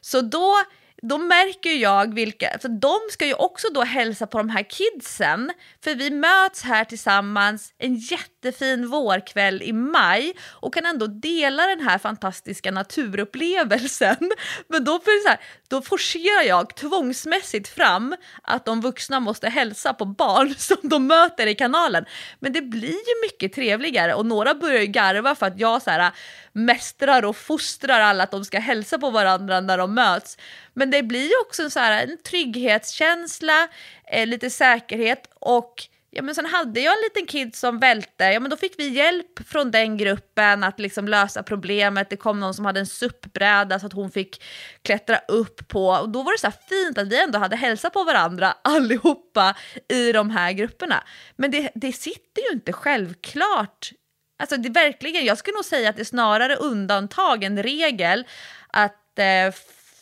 [0.00, 0.56] Så då
[1.02, 5.52] då märker jag vilka, för de ska ju också då hälsa på de här kidsen,
[5.84, 11.80] för vi möts här tillsammans en jättefin vårkväll i maj och kan ändå dela den
[11.80, 14.16] här fantastiska naturupplevelsen.
[14.68, 15.40] Men då, för så här,
[15.70, 21.46] då forcerar jag tvångsmässigt fram att de vuxna måste hälsa på barn som de möter
[21.46, 22.04] i kanalen.
[22.38, 25.90] Men det blir ju mycket trevligare och några börjar ju garva för att jag så
[25.90, 26.12] här, äh,
[26.52, 30.38] mästrar och fostrar alla att de ska hälsa på varandra när de möts.
[30.74, 33.68] Men det blir ju också så här, en trygghetskänsla,
[34.12, 35.74] eh, lite säkerhet och
[36.12, 38.88] Ja, men sen hade jag en liten kid som välte, ja men då fick vi
[38.88, 42.10] hjälp från den gruppen att liksom lösa problemet.
[42.10, 44.42] Det kom någon som hade en suppbräda så att hon fick
[44.82, 45.86] klättra upp på.
[45.86, 49.54] Och då var det så fint att vi ändå hade hälsat på varandra allihopa
[49.88, 51.04] i de här grupperna.
[51.36, 53.90] Men det, det sitter ju inte självklart
[54.40, 58.26] Alltså det verkligen, jag skulle nog säga att det är snarare undantag än regel
[58.68, 59.54] att eh,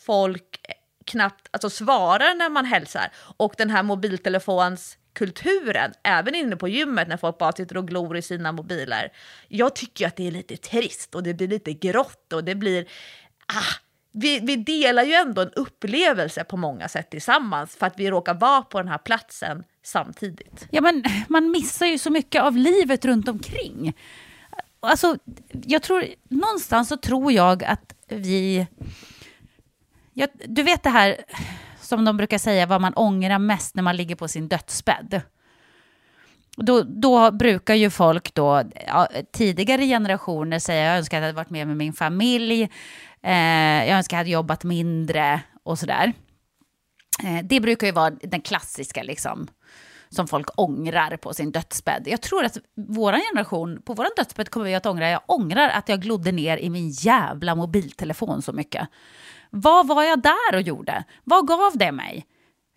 [0.07, 0.61] folk
[1.05, 3.11] knappt alltså, svarar när man hälsar.
[3.37, 8.17] Och den här mobiltelefons kulturen, även inne på gymmet när folk bara sitter och glor
[8.17, 9.13] i sina mobiler.
[9.49, 12.87] Jag tycker att det är lite trist och det blir lite grått och det blir...
[13.47, 13.75] Ah,
[14.13, 18.35] vi, vi delar ju ändå en upplevelse på många sätt tillsammans för att vi råkar
[18.35, 20.67] vara på den här platsen samtidigt.
[20.71, 23.95] Ja, men man missar ju så mycket av livet runt omkring
[24.81, 25.17] alltså,
[25.67, 28.67] jag tror, någonstans så tror jag att vi...
[30.13, 31.17] Jag, du vet det här
[31.89, 35.21] som de brukar säga, vad man ångrar mest när man ligger på sin dödsbädd.
[36.57, 41.37] Då, då brukar ju folk då, ja, tidigare generationer säga jag önskar att jag hade
[41.37, 42.63] varit med med min familj,
[43.23, 46.13] eh, jag önskar att jag hade jobbat mindre och sådär.
[47.25, 49.49] Eh, det brukar ju vara den klassiska liksom,
[50.09, 52.03] som folk ångrar på sin dödsbädd.
[52.07, 55.89] Jag tror att vår generation, på vår dödsbädd kommer vi att ångra, jag ångrar att
[55.89, 58.89] jag glodde ner i min jävla mobiltelefon så mycket.
[59.51, 61.05] Vad var jag där och gjorde?
[61.25, 62.27] Vad gav det mig?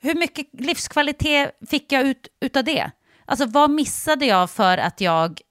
[0.02, 2.92] Hur mycket livskvalitet fick jag ut utav det?
[3.26, 5.42] Alltså vad missade jag för att jag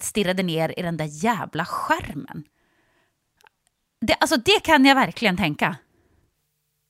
[0.00, 2.44] stirrade ner i den där jävla skärmen?
[4.00, 5.76] Det, alltså det kan jag verkligen tänka.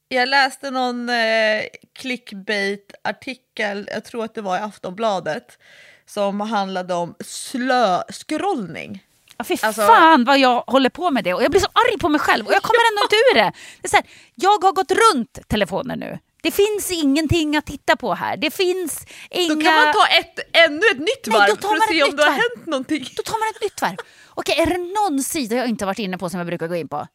[0.08, 5.58] Jag läste någon eh, clickbait-artikel, jag tror att det var i Aftonbladet,
[6.06, 9.04] som handlade om slö-scrollning.
[9.36, 9.82] Ja, fy alltså...
[9.82, 12.46] fan vad jag håller på med det och jag blir så arg på mig själv
[12.46, 13.52] och jag kommer ändå inte ur det.
[13.80, 16.18] det är så här, jag har gått runt telefonen nu.
[16.42, 18.36] Det finns ingenting att titta på här.
[18.36, 19.54] Det finns inga...
[19.54, 22.22] Då kan man ta ett, ännu ett nytt varv Nej, för att se om det
[22.22, 23.06] har hänt någonting.
[23.16, 23.96] Då tar man ett nytt varv.
[24.28, 26.88] Okej, är det någon sida jag inte varit inne på som jag brukar gå in
[26.88, 27.06] på?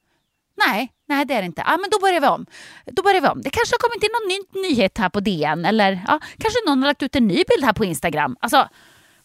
[0.67, 1.63] Nej, nej det är det inte.
[1.65, 2.45] Ja, men då börjar vi om.
[2.85, 3.41] Då börjar vi om.
[3.41, 6.79] Det kanske har kommit in någon ny nyhet här på DN eller ja, kanske någon
[6.81, 8.35] har lagt ut en ny bild här på Instagram.
[8.39, 8.69] Alltså,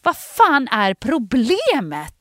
[0.03, 2.14] vad fan är problemet?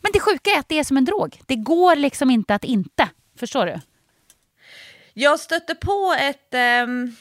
[0.00, 1.40] Men det sjuka är att det är som en drog.
[1.46, 3.08] Det går liksom inte att inte.
[3.36, 3.80] Förstår du?
[5.14, 6.54] Jag stötte på ett...
[6.54, 7.16] ehm,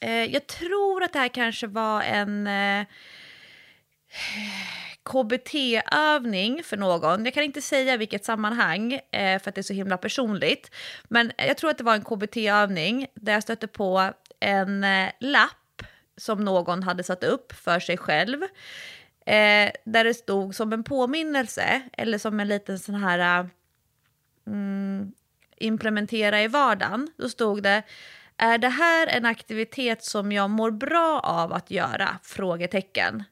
[0.00, 2.86] eh, jag tror att det här kanske var en eh,
[5.02, 7.24] KBT-övning för någon.
[7.24, 10.74] Jag kan inte säga vilket sammanhang eh, för att det är så himla personligt.
[11.04, 15.82] Men jag tror att det var en KBT-övning där jag stötte på en eh, lapp
[16.16, 18.42] som någon hade satt upp för sig själv.
[19.28, 23.50] Eh, där det stod som en påminnelse eller som en liten sån här...
[24.46, 25.12] Mm,
[25.56, 27.10] implementera i vardagen.
[27.16, 27.82] Då stod det
[28.36, 32.18] är det här en aktivitet som jag mår bra av att göra?
[32.22, 33.24] Frågetecken.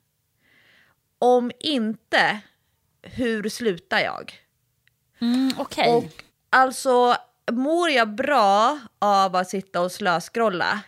[1.19, 2.41] Om inte,
[3.03, 4.35] hur slutar jag?
[5.21, 5.97] Mm, Okej.
[5.97, 7.17] Och alltså,
[7.53, 10.81] mår jag bra av att sitta och slöskrolla?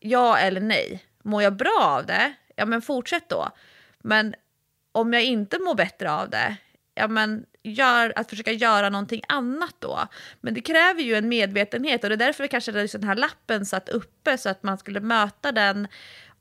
[0.00, 1.04] Ja eller nej?
[1.22, 2.32] Mår jag bra av det?
[2.56, 3.48] Ja men fortsätt då.
[4.02, 4.34] Men
[4.92, 6.56] om jag inte mår bättre av det,
[6.94, 10.06] ja men gör, att försöka göra någonting annat då.
[10.40, 13.14] Men det kräver ju en medvetenhet och det är därför vi kanske hade den här
[13.14, 15.88] lappen satt uppe så att man skulle möta den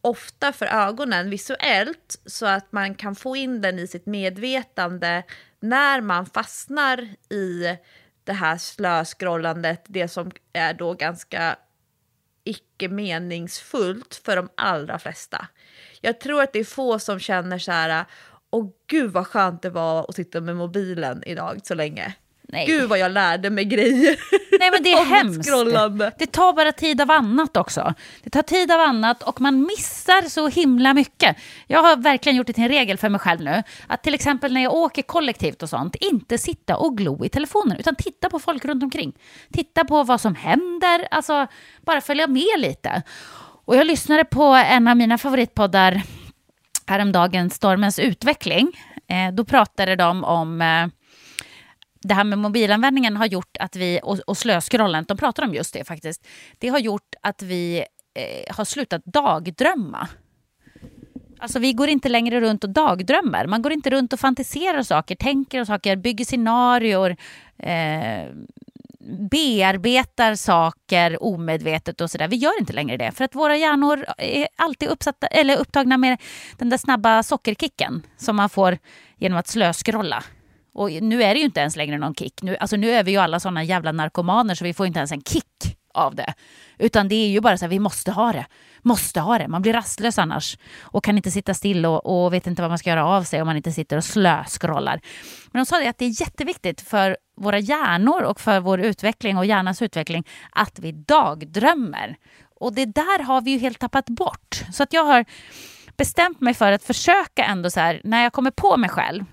[0.02, 5.24] ofta för ögonen visuellt så att man kan få in den i sitt medvetande
[5.60, 7.78] när man fastnar i
[8.24, 11.56] det här slöskrollandet, det som är då ganska
[12.44, 15.48] icke meningsfullt för de allra flesta.
[16.02, 18.06] Jag tror att det är få som känner så här,
[18.52, 22.14] åh gud vad skönt det var att sitta med mobilen idag så länge.
[22.54, 22.66] Nej.
[22.68, 24.18] Gud vad jag lärde mig grejer.
[24.60, 25.50] Nej men det är hemskt.
[25.50, 26.12] scrollande.
[26.18, 27.94] Det tar bara tid av annat också.
[28.24, 31.38] Det tar tid av annat och man missar så himla mycket.
[31.68, 33.64] Jag har verkligen gjort det till en regel för mig själv nu.
[33.88, 37.78] Att till exempel när jag åker kollektivt och sånt, inte sitta och glo i telefonen
[37.78, 39.14] utan titta på folk runt omkring.
[39.54, 41.48] Titta på vad som händer, alltså
[41.82, 43.04] bara följa med lite.
[43.66, 46.02] Och jag lyssnade på en av mina favoritpoddar
[46.88, 48.72] häromdagen, Stormens utveckling.
[49.08, 50.88] Eh, då pratade de om eh,
[52.02, 55.74] det här med mobilanvändningen har gjort att vi, och, och slöscrollandet, de pratar om just
[55.74, 56.28] det faktiskt.
[56.60, 60.08] Det har gjort att vi eh, har slutat dagdrömma.
[61.40, 63.48] Alltså vi går inte längre runt och dagdrömmer.
[63.48, 67.16] Man går inte runt och fantiserar saker, tänker saker, bygger scenarior,
[67.58, 68.28] eh,
[69.32, 72.28] bearbetar saker omedvetet och sådär.
[72.28, 76.22] Vi gör inte längre det för att våra hjärnor är alltid uppsatta, eller upptagna med
[76.58, 78.78] den där snabba sockerkicken som man får
[79.18, 80.24] genom att slöskrolla.
[80.74, 82.42] Och nu är det ju inte ens längre någon kick.
[82.42, 85.12] Nu, alltså nu är vi ju alla såna jävla narkomaner så vi får inte ens
[85.12, 86.34] en kick av det.
[86.78, 88.46] Utan det är ju bara så här, vi måste ha det.
[88.82, 89.48] Måste ha det.
[89.48, 90.58] Man blir rastlös annars.
[90.82, 93.42] Och kan inte sitta still och, och vet inte vad man ska göra av sig
[93.42, 95.02] om man inte sitter och slöskrollar.
[95.52, 99.38] Men de sa det att det är jätteviktigt för våra hjärnor och för vår utveckling
[99.38, 102.16] och hjärnans utveckling att vi dagdrömmer.
[102.60, 104.64] Och det där har vi ju helt tappat bort.
[104.74, 105.26] Så att jag har
[105.98, 109.26] bestämt mig för att försöka ändå så här, när jag kommer på mig själv,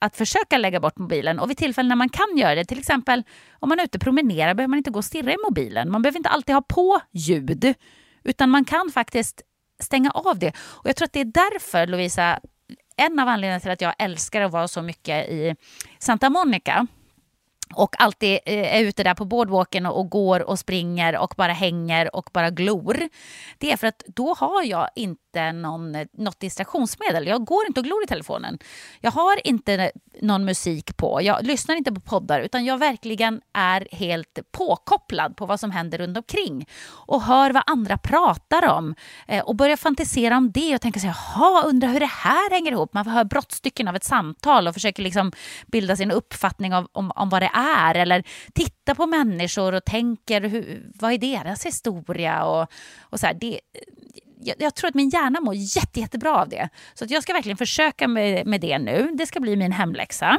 [0.00, 3.22] att försöka lägga bort mobilen och vid tillfällen när man kan göra det, till exempel
[3.60, 5.90] om man är ute och promenerar behöver man inte gå och stirra i mobilen.
[5.90, 7.74] Man behöver inte alltid ha på ljud,
[8.24, 9.42] utan man kan faktiskt
[9.82, 10.52] stänga av det.
[10.58, 12.40] Och jag tror att det är därför, Lovisa,
[12.96, 15.56] en av anledningarna till att jag älskar att vara så mycket i
[15.98, 16.86] Santa Monica
[17.74, 21.52] och alltid eh, är ute där på boardwalken och, och går och springer och bara
[21.52, 23.08] hänger och bara glor.
[23.58, 27.26] Det är för att då har jag inte någon, något distraktionsmedel.
[27.26, 28.58] Jag går inte och glor i telefonen.
[29.00, 31.22] Jag har inte någon musik på.
[31.22, 35.98] Jag lyssnar inte på poddar utan jag verkligen är helt påkopplad på vad som händer
[35.98, 38.94] runt omkring och hör vad andra pratar om
[39.28, 42.72] eh, och börjar fantisera om det och tänka så jaha, undrar hur det här hänger
[42.72, 42.94] ihop.
[42.94, 45.32] Man hör brottstycken av ett samtal och försöker liksom
[45.66, 47.61] bilda sin uppfattning av, om, om vad det är
[47.94, 53.34] eller titta på människor och tänker hur, vad är deras historia och, och så här.
[53.34, 53.60] Det,
[54.44, 56.68] jag, jag, tror att min hjärna mår jätte, jättebra av det.
[56.94, 59.10] Så att jag ska verkligen försöka med, med det nu.
[59.14, 60.38] Det ska bli min hemläxa.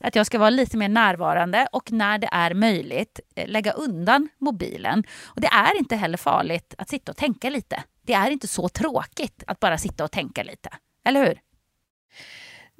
[0.00, 4.28] Att jag ska vara lite mer närvarande och när det är möjligt eh, lägga undan
[4.38, 5.04] mobilen.
[5.24, 7.82] Och det är inte heller farligt att sitta och tänka lite.
[8.02, 10.70] Det är inte så tråkigt att bara sitta och tänka lite.
[11.04, 11.40] Eller hur?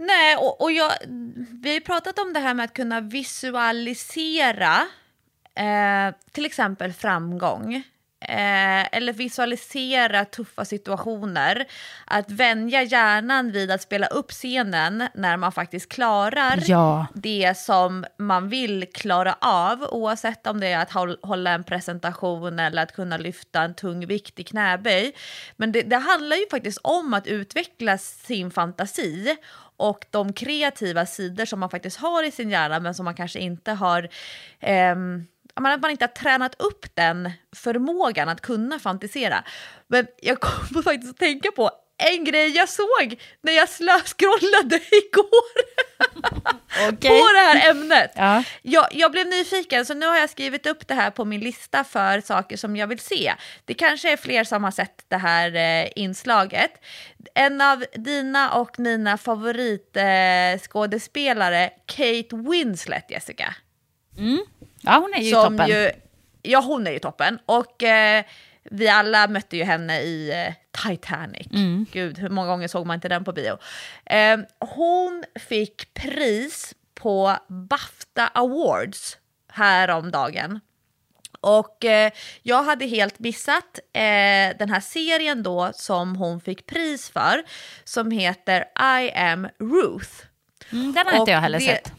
[0.02, 0.92] Nej, och, och jag,
[1.62, 4.86] vi har ju pratat om det här med att kunna visualisera
[5.54, 7.82] eh, till exempel framgång.
[8.22, 11.64] Eh, eller visualisera tuffa situationer.
[12.06, 17.06] Att vänja hjärnan vid att spela upp scenen när man faktiskt klarar Ja.
[17.14, 19.82] det som man vill klara av.
[19.90, 24.06] Oavsett om det är att håll- hålla en presentation eller att kunna lyfta en tung
[24.06, 25.12] vikt i knäböj.
[25.56, 29.36] Men det, det handlar ju faktiskt om att utveckla sin fantasi
[29.76, 33.38] och de kreativa sidor som man faktiskt har i sin hjärna men som man kanske
[33.38, 34.08] inte har
[34.60, 35.26] ehm,
[35.60, 39.44] men att man inte har tränat upp den förmågan att kunna fantisera.
[39.86, 41.70] Men jag kommer faktiskt att tänka på
[42.00, 45.60] en grej jag såg när jag slöskrollade igår
[47.00, 48.12] på det här ämnet.
[48.14, 48.44] Ja.
[48.62, 51.84] Jag, jag blev nyfiken så nu har jag skrivit upp det här på min lista
[51.84, 53.34] för saker som jag vill se.
[53.64, 56.70] Det kanske är fler som har sett det här eh, inslaget.
[57.34, 63.54] En av dina och mina favoritskådespelare, eh, Kate Winslet, Jessica.
[64.80, 65.68] Ja, hon är ju som toppen.
[65.68, 65.90] Ju,
[66.42, 67.38] ja, hon är ju toppen.
[67.46, 68.24] Och eh,
[68.64, 70.54] vi alla mötte ju henne i eh,
[70.88, 71.46] Titanic.
[71.52, 71.86] Mm.
[71.92, 73.58] Gud, hur många gånger såg man inte den på bio?
[74.06, 79.16] Eh, hon fick pris på Bafta Awards
[79.52, 80.60] häromdagen.
[81.40, 82.12] Och eh,
[82.42, 87.42] jag hade helt missat eh, den här serien då som hon fick pris för,
[87.84, 88.64] som heter
[89.00, 90.10] I am Ruth.
[90.72, 91.92] Mm, den har inte jag heller det- sett.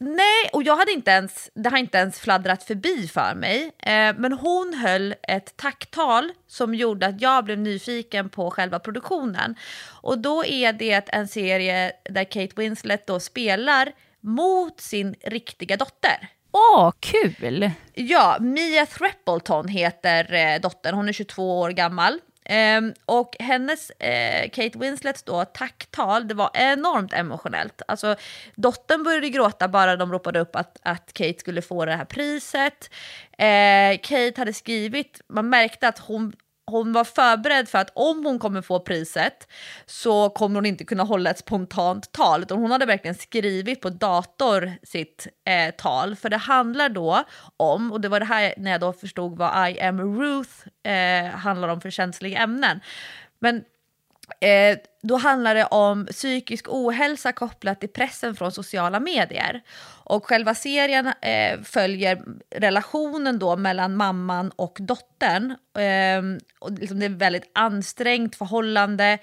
[0.00, 3.72] Nej, och jag hade inte ens, det har inte ens fladdrat förbi för mig.
[3.78, 9.54] Eh, men hon höll ett tacktal som gjorde att jag blev nyfiken på själva produktionen.
[10.02, 16.28] Och då är det en serie där Kate Winslet då spelar mot sin riktiga dotter.
[16.52, 17.70] Åh, kul!
[17.94, 22.20] Ja, Mia Threppleton heter eh, dottern, hon är 22 år gammal.
[22.78, 27.82] Um, och hennes, eh, Kate Winslets då, tacktal, det var enormt emotionellt.
[27.88, 28.16] Alltså,
[28.54, 32.90] dottern började gråta bara de ropade upp att, att Kate skulle få det här priset.
[33.38, 36.32] Eh, Kate hade skrivit, man märkte att hon,
[36.68, 39.48] hon var förberedd för att om hon kommer få priset
[39.86, 42.42] så kommer hon inte kunna hålla ett spontant tal.
[42.42, 46.16] Utan hon hade verkligen skrivit på dator sitt eh, tal.
[46.16, 47.24] För det handlar då
[47.56, 51.30] om, och det var det här när jag då förstod vad I am Ruth eh,
[51.30, 52.80] handlar om för känsliga ämnen.
[53.38, 53.64] Men
[54.40, 59.62] Eh, då handlar det om psykisk ohälsa kopplat till pressen från sociala medier.
[60.04, 62.22] Och själva serien eh, följer
[62.56, 65.50] relationen då mellan mamman och dottern.
[65.76, 69.18] Eh, och liksom det är ett väldigt ansträngt förhållande.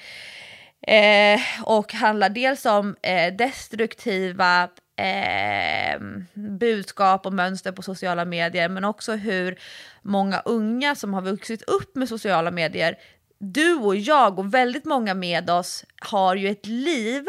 [0.88, 6.00] Eh, och handlar dels om eh, destruktiva eh,
[6.34, 9.60] budskap och mönster på sociala medier men också hur
[10.02, 12.96] många unga som har vuxit upp med sociala medier
[13.38, 17.26] du och jag och väldigt många med oss har ju ett liv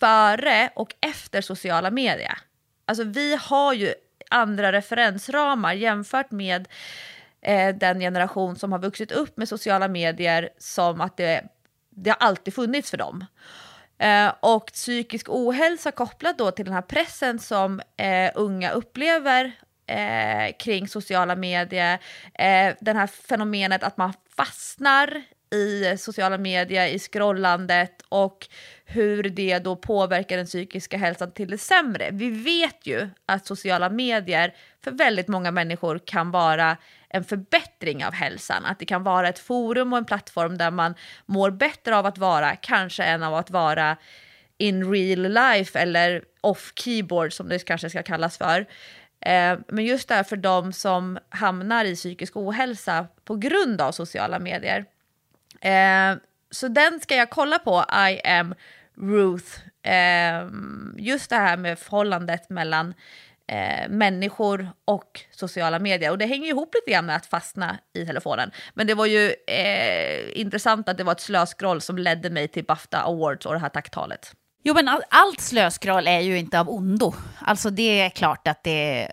[0.00, 2.38] före och efter sociala medier.
[2.84, 3.94] Alltså vi har ju
[4.30, 6.68] andra referensramar jämfört med
[7.42, 11.44] eh, den generation som har vuxit upp med sociala medier som att det,
[11.90, 13.26] det har alltid funnits för dem.
[13.98, 19.52] Eh, och psykisk ohälsa kopplat då till den här pressen som eh, unga upplever
[19.86, 21.98] eh, kring sociala medier.
[22.34, 25.22] Eh, det här fenomenet att man fastnar
[25.54, 28.48] i sociala medier, i scrollandet och
[28.84, 32.08] hur det då påverkar den psykiska hälsan till det sämre.
[32.12, 34.54] Vi vet ju att sociala medier
[34.84, 36.76] för väldigt många människor kan vara
[37.08, 38.64] en förbättring av hälsan.
[38.64, 40.94] Att det kan vara ett forum och en plattform där man
[41.26, 43.96] mår bättre av att vara, kanske än av att vara
[44.58, 48.66] in real life eller off keyboard som det kanske ska kallas för.
[49.20, 53.92] Eh, men just det här för de som hamnar i psykisk ohälsa på grund av
[53.92, 54.84] sociala medier.
[55.64, 56.16] Eh,
[56.50, 58.54] så den ska jag kolla på, I am
[58.96, 59.60] Ruth.
[59.82, 60.48] Eh,
[60.96, 62.94] just det här med förhållandet mellan
[63.46, 66.10] eh, människor och sociala medier.
[66.10, 68.50] Och det hänger ju ihop lite grann med att fastna i telefonen.
[68.74, 72.64] Men det var ju eh, intressant att det var ett slöskroll som ledde mig till
[72.64, 74.32] Bafta Awards och det här tacktalet.
[74.62, 77.14] Jo, men all, allt slöskroll är ju inte av ondo.
[77.38, 79.08] Alltså det är klart att det...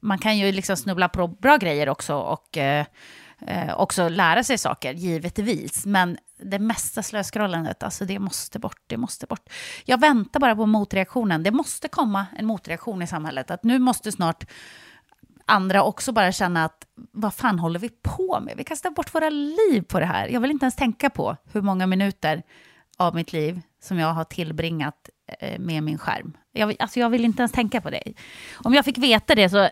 [0.00, 2.86] Man kan ju liksom snubbla på bra grejer också och eh,
[3.46, 5.86] eh, också lära sig saker, givetvis.
[5.86, 9.48] Men det mesta slöskrollandet, alltså det måste bort, det måste bort.
[9.84, 11.42] Jag väntar bara på motreaktionen.
[11.42, 13.50] Det måste komma en motreaktion i samhället.
[13.50, 14.44] Att nu måste snart
[15.46, 18.54] andra också bara känna att vad fan håller vi på med?
[18.56, 20.28] Vi kastar bort våra liv på det här.
[20.28, 22.42] Jag vill inte ens tänka på hur många minuter
[22.96, 25.08] av mitt liv som jag har tillbringat
[25.38, 26.36] eh, med min skärm.
[26.52, 28.12] Jag, alltså jag vill inte ens tänka på det.
[28.54, 29.68] Om jag fick veta det så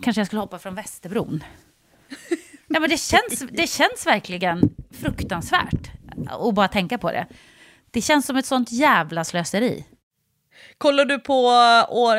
[0.00, 1.44] kanske jag skulle hoppa från Västerbron.
[2.72, 4.60] Ja, men det, känns, det känns verkligen
[5.00, 5.90] fruktansvärt
[6.28, 7.26] att bara tänka på det.
[7.90, 9.84] Det känns som ett sånt jävla slöseri.
[10.78, 11.44] Kollar du på
[11.88, 12.16] år,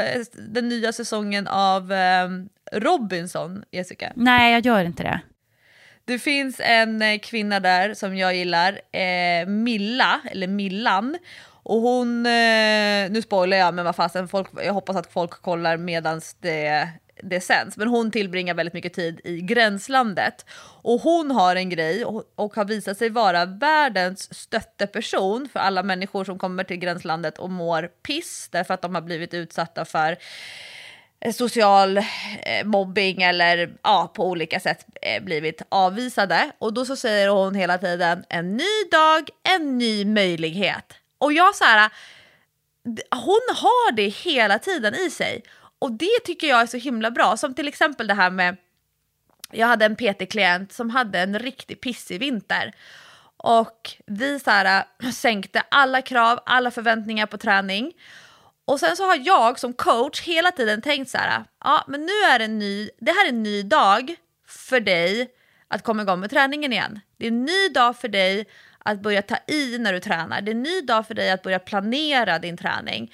[0.51, 2.29] den nya säsongen av eh,
[2.71, 4.11] Robinson, Jessica?
[4.15, 5.21] Nej, jag gör inte det.
[6.05, 11.17] Det finns en eh, kvinna där som jag gillar, eh, Milla, eller Millan.
[11.63, 15.77] Och hon, eh, nu spoilar jag men vad fasen, folk, jag hoppas att folk kollar
[15.77, 16.89] medans det,
[17.23, 17.77] det sänds.
[17.77, 20.45] Men hon tillbringar väldigt mycket tid i gränslandet.
[20.81, 25.83] Och hon har en grej och, och har visat sig vara världens stötteperson för alla
[25.83, 30.17] människor som kommer till gränslandet och mår piss därför att de har blivit utsatta för
[31.19, 36.51] eh, social eh, mobbing eller ja, på olika sätt eh, blivit avvisade.
[36.57, 40.93] Och då så säger hon hela tiden en ny dag, en ny möjlighet.
[41.17, 41.91] Och jag så här,
[43.11, 45.43] hon har det hela tiden i sig.
[45.81, 47.37] Och det tycker jag är så himla bra.
[47.37, 48.57] Som till exempel det här med,
[49.51, 52.75] jag hade en PT-klient som hade en riktigt pissig vinter.
[53.37, 57.93] Och vi så här, äh, sänkte alla krav, alla förväntningar på träning.
[58.65, 62.11] Och sen så har jag som coach hela tiden tänkt så här, ja men nu
[62.11, 64.15] är det en ny, det här är en ny dag
[64.47, 65.31] för dig
[65.67, 66.99] att komma igång med träningen igen.
[67.17, 68.45] Det är en ny dag för dig
[68.79, 70.41] att börja ta i när du tränar.
[70.41, 73.13] Det är en ny dag för dig att börja planera din träning.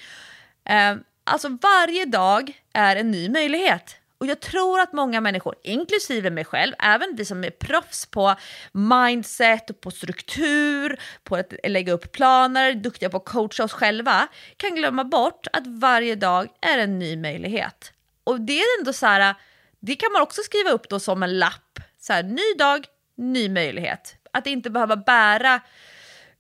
[0.66, 0.96] Eh,
[1.28, 3.98] alltså varje dag är en ny möjlighet.
[4.18, 8.36] Och jag tror att många människor, inklusive mig själv, även vi som är proffs på
[8.72, 14.28] mindset och på struktur, på att lägga upp planer, duktiga på att coacha oss själva,
[14.58, 17.94] kan glömma bort att varje dag är en ny möjlighet.
[18.24, 19.36] Och det är ändå så här,
[19.80, 21.80] det kan man också skriva upp då som en lapp.
[22.00, 22.86] Så här, ny dag,
[23.16, 24.16] ny möjlighet.
[24.32, 25.62] Att inte behöva bära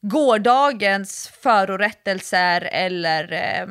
[0.01, 3.67] gårdagens förorättelser eller eh,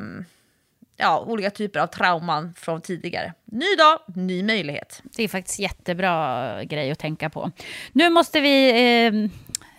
[0.97, 3.33] ja, olika typer av trauman från tidigare.
[3.45, 5.01] Ny dag, ny möjlighet.
[5.03, 7.51] Det är faktiskt jättebra grej att tänka på.
[7.91, 8.69] Nu måste vi
[9.05, 9.11] eh,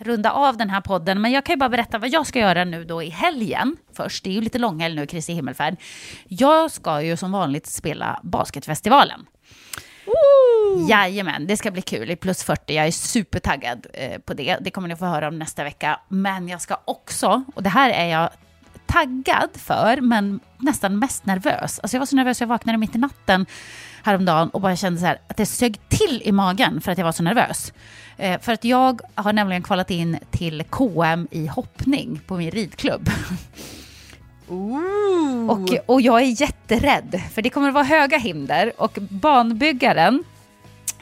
[0.05, 2.63] runda av den här podden, men jag kan ju bara berätta vad jag ska göra
[2.63, 4.23] nu då i helgen först.
[4.23, 5.75] Det är ju lite långhelg nu, Kristi himmelfärd.
[6.27, 9.25] Jag ska ju som vanligt spela Basketfestivalen.
[10.89, 12.73] Jajamän, det ska bli kul i plus 40.
[12.73, 14.57] Jag är supertaggad eh, på det.
[14.61, 15.99] Det kommer ni få höra om nästa vecka.
[16.07, 18.29] Men jag ska också, och det här är jag
[18.89, 21.79] taggad för, men nästan mest nervös.
[21.79, 23.45] Alltså jag var så nervös, jag vaknade mitt i natten
[24.03, 27.05] häromdagen och bara kände så här att det sög till i magen för att jag
[27.05, 27.73] var så nervös.
[28.17, 33.09] Eh, för att jag har nämligen kvalat in till KM i hoppning på min ridklubb.
[35.49, 40.23] Och, och jag är jätterädd, för det kommer att vara höga hinder och banbyggaren,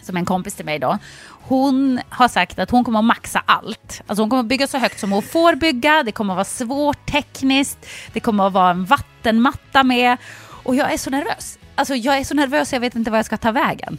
[0.08, 0.98] som är en kompis till mig då,
[1.30, 4.02] hon har sagt att hon kommer att maxa allt.
[4.08, 6.46] Alltså hon kommer att bygga så högt som hon får bygga, det kommer att vara
[6.46, 10.18] svårt tekniskt, det kommer att vara en vattenmatta med.
[10.64, 11.60] Och jag är så nervös.
[11.76, 13.98] Alltså jag är så nervös jag vet inte vad jag ska ta vägen.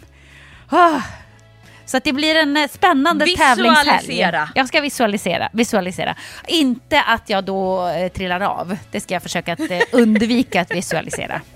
[0.69, 1.01] Ah.
[1.87, 4.21] Så att det blir en eh, spännande tävlingshelg.
[4.55, 6.17] Jag ska visualisera, visualisera.
[6.47, 8.77] Inte att jag då eh, trillar av.
[8.91, 11.41] Det ska jag försöka att eh, undvika att visualisera.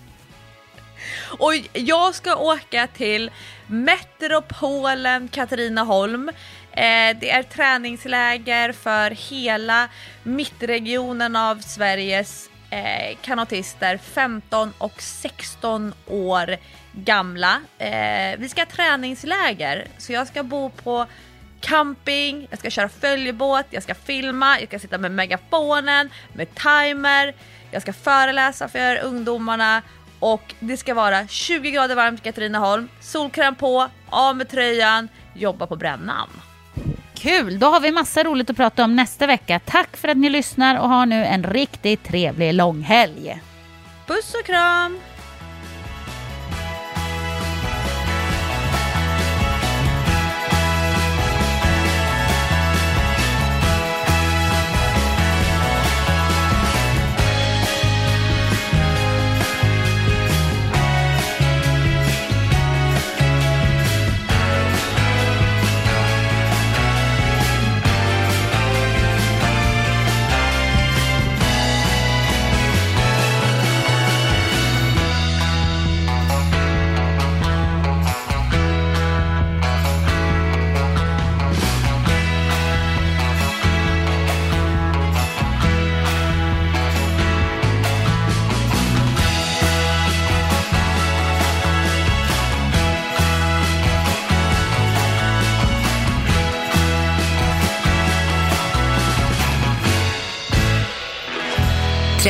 [1.38, 3.30] Och jag ska åka till
[3.72, 6.28] metropolen Katrineholm.
[6.72, 9.88] Eh, det är träningsläger för hela
[10.22, 16.56] mittregionen av Sveriges eh, kanotister, 15 och 16 år
[16.92, 17.60] gamla.
[17.78, 21.06] Eh, vi ska ha träningsläger, så jag ska bo på
[21.60, 27.34] camping, jag ska köra följebåt, jag ska filma, jag ska sitta med megafonen, med timer,
[27.70, 29.82] jag ska föreläsa för ungdomarna
[30.22, 35.66] och det ska vara 20 grader varmt i Katrineholm, solkräm på, av med tröjan, jobba
[35.66, 36.28] på brännan.
[37.14, 37.58] Kul!
[37.58, 39.60] Då har vi massa roligt att prata om nästa vecka.
[39.64, 43.40] Tack för att ni lyssnar och ha nu en riktigt trevlig långhelg.
[44.06, 45.00] Puss och kram!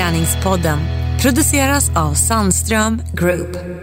[0.03, 0.79] Träningspodden
[1.21, 3.82] produceras av Sandström Group.